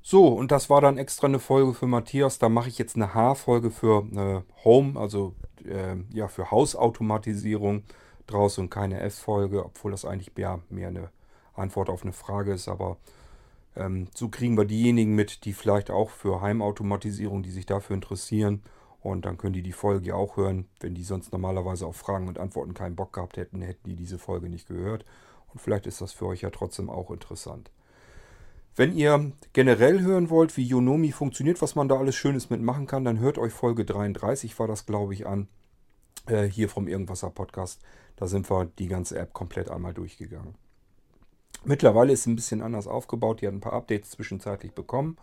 So, 0.07 0.29
und 0.29 0.51
das 0.51 0.69
war 0.69 0.83
dann 0.83 0.99
extra 0.99 1.27
eine 1.27 1.39
Folge 1.39 1.73
für 1.73 1.87
Matthias. 1.87 2.39
Da 2.39 2.51
mache 2.51 2.69
ich 2.69 2.77
jetzt 2.77 2.95
eine 2.95 3.15
H-Folge 3.15 3.71
für 3.71 4.05
äh, 4.15 4.63
Home, 4.63 5.01
also 5.01 5.35
äh, 5.65 5.97
ja, 6.13 6.29
für 6.29 6.51
Hausautomatisierung 6.51 7.85
draus 8.27 8.59
und 8.59 8.69
keine 8.69 9.01
F-Folge, 9.01 9.65
obwohl 9.65 9.93
das 9.93 10.05
eigentlich 10.05 10.31
ja, 10.37 10.61
mehr 10.69 10.89
eine 10.89 11.11
Antwort 11.55 11.89
auf 11.89 12.03
eine 12.03 12.13
Frage 12.13 12.53
ist, 12.53 12.69
aber 12.69 12.97
ähm, 13.77 14.09
so 14.15 14.29
kriegen 14.29 14.57
wir 14.57 14.65
diejenigen 14.65 15.15
mit, 15.15 15.45
die 15.45 15.53
vielleicht 15.53 15.91
auch 15.91 16.11
für 16.11 16.41
Heimautomatisierung, 16.41 17.43
die 17.43 17.51
sich 17.51 17.67
dafür 17.67 17.95
interessieren. 17.95 18.63
Und 19.01 19.27
dann 19.27 19.37
können 19.37 19.53
die 19.53 19.63
die 19.63 19.73
Folge 19.73 20.15
auch 20.15 20.37
hören. 20.37 20.67
Wenn 20.81 20.95
die 20.95 21.05
sonst 21.05 21.33
normalerweise 21.33 21.87
auf 21.87 21.97
Fragen 21.97 22.27
und 22.27 22.39
Antworten 22.39 22.73
keinen 22.73 22.97
Bock 22.97 23.13
gehabt 23.13 23.37
hätten, 23.37 23.61
hätten 23.61 23.91
die 23.91 23.97
diese 23.97 24.19
Folge 24.19 24.49
nicht 24.49 24.67
gehört. 24.67 25.05
Und 25.53 25.61
vielleicht 25.61 25.87
ist 25.87 26.01
das 26.01 26.13
für 26.13 26.27
euch 26.27 26.41
ja 26.41 26.51
trotzdem 26.51 26.89
auch 26.89 27.11
interessant. 27.11 27.71
Wenn 28.77 28.97
ihr 28.97 29.33
generell 29.53 30.01
hören 30.01 30.31
wollt, 30.31 30.57
wie 30.57 30.67
Yonomi 30.67 31.13
funktioniert, 31.13 31.63
was 31.63 31.77
man 31.77 31.89
da 31.89 31.97
alles 31.97 32.17
Schönes 32.17 32.51
mitmachen 32.51 32.87
kann, 32.87 33.05
dann 33.05 33.21
hört 33.21 33.39
euch 33.39 33.53
Folge 33.53 33.85
33, 33.85 34.59
war 34.59 34.67
das 34.67 34.85
glaube 34.85 35.15
ich 35.15 35.27
an, 35.27 35.47
äh, 36.27 36.45
hier 36.45 36.69
vom 36.69 36.89
Irgendwasser 36.89 37.31
Podcast. 37.31 37.81
Da 38.17 38.27
sind 38.27 38.51
wir 38.51 38.65
die 38.79 38.89
ganze 38.89 39.17
App 39.19 39.33
komplett 39.33 39.71
einmal 39.71 39.95
durchgegangen. 39.95 40.57
Mittlerweile 41.65 42.13
ist 42.13 42.21
es 42.21 42.27
ein 42.27 42.37
bisschen 42.37 42.63
anders 42.63 42.87
aufgebaut. 42.87 43.41
Die 43.41 43.47
hat 43.47 43.55
ein 43.55 43.61
paar 43.61 43.73
Updates 43.73 44.11
zwischenzeitlich 44.11 44.73
bekommen. 44.73 45.17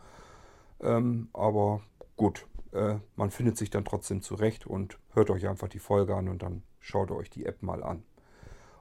Ähm, 0.82 1.30
aber 1.34 1.82
gut, 2.18 2.48
äh, 2.72 2.96
man 3.16 3.32
findet 3.32 3.58
sich 3.58 3.70
dann 3.70 3.86
trotzdem 3.86 4.22
zurecht 4.22 4.66
und 4.66 4.98
hört 5.14 5.30
euch 5.30 5.48
einfach 5.48 5.68
die 5.68 5.80
Folge 5.80 6.16
an 6.16 6.28
und 6.28 6.42
dann 6.42 6.64
schaut 6.80 7.12
euch 7.12 7.30
die 7.30 7.46
App 7.46 7.62
mal 7.62 7.84
an. 7.84 8.04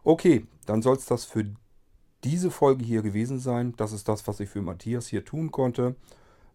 Okay, 0.03 0.47
dann 0.65 0.81
soll 0.81 0.97
es 0.97 1.05
das 1.05 1.25
für 1.25 1.45
diese 2.25 2.51
Folge 2.51 2.85
hier 2.85 3.03
gewesen 3.03 3.39
sein. 3.39 3.75
Das 3.77 3.93
ist 3.93 4.09
das, 4.09 4.27
was 4.27 4.41
ich 4.41 4.49
für 4.49 4.63
Matthias 4.63 5.09
hier 5.09 5.25
tun 5.25 5.51
konnte. 5.51 5.97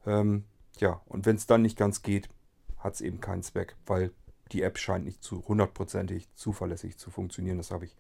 Ähm, 0.06 0.46
ja, 0.80 1.02
und 1.06 1.26
wenn 1.26 1.36
es 1.36 1.46
dann 1.46 1.62
nicht 1.62 1.78
ganz 1.78 2.02
geht, 2.02 2.30
hat 2.78 2.96
es 2.96 3.02
eben 3.02 3.20
keinen 3.20 3.44
Zweck, 3.44 3.76
weil 3.86 4.12
die 4.52 4.62
App 4.62 4.78
scheint 4.78 5.06
nicht 5.06 5.24
zu 5.24 5.48
hundertprozentig 5.48 6.28
zuverlässig 6.36 6.98
zu 6.98 7.10
funktionieren. 7.10 7.58
Das 7.58 7.72
habe 7.72 7.86
ich 7.86 7.96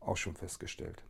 auch 0.00 0.16
schon 0.16 0.34
festgestellt. 0.34 1.02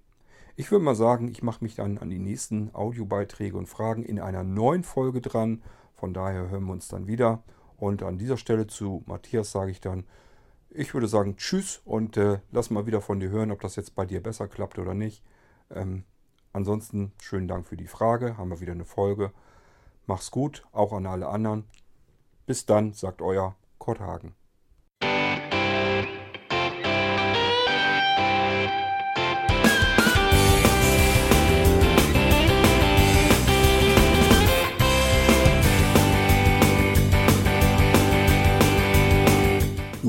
Ich 0.57 0.71
würde 0.71 0.85
mal 0.85 0.95
sagen, 0.95 1.27
ich 1.29 1.43
mache 1.43 1.65
mich 1.65 1.75
dann 1.75 1.99
an 1.99 2.11
die 2.11 2.21
nächsten 2.21 2.73
Audiobeiträge 2.75 3.57
und 3.57 3.67
Fragen 3.67 4.05
in 4.05 4.21
einer 4.21 4.45
neuen 4.45 4.85
Folge 4.85 5.21
dran. 5.21 5.63
Von 5.95 6.15
daher 6.15 6.49
hören 6.49 6.67
wir 6.67 6.73
uns 6.73 6.87
dann 6.87 7.09
wieder. 7.09 7.43
Und 7.77 8.05
an 8.05 8.19
dieser 8.19 8.37
Stelle 8.37 8.69
zu 8.69 9.03
Matthias 9.07 9.51
sage 9.51 9.73
ich 9.73 9.81
dann, 9.81 10.05
ich 10.71 10.95
würde 10.95 11.09
sagen 11.09 11.37
Tschüss 11.37 11.83
und 11.85 12.17
äh, 12.17 12.39
lass 12.53 12.71
mal 12.71 12.87
wieder 12.87 13.01
von 13.01 13.19
dir 13.19 13.31
hören, 13.31 13.51
ob 13.51 13.61
das 13.61 13.75
jetzt 13.75 13.97
bei 13.97 14.07
dir 14.07 14.23
besser 14.23 14.47
klappt 14.47 14.79
oder 14.79 14.95
nicht. 14.95 15.25
Ähm, 15.71 16.05
ansonsten 16.53 17.13
schönen 17.21 17.49
Dank 17.49 17.67
für 17.67 17.77
die 17.77 17.89
Frage. 17.89 18.37
Haben 18.37 18.51
wir 18.51 18.61
wieder 18.61 18.73
eine 18.73 18.85
Folge. 18.85 19.33
Mach's 20.07 20.31
gut, 20.31 20.65
auch 20.71 20.93
an 20.93 21.07
alle 21.07 21.29
anderen. 21.29 21.65
Bis 22.47 22.65
dann, 22.65 22.93
sagt 22.93 23.23
euer 23.23 23.57
Kurt 23.79 23.99
Hagen. 23.99 24.35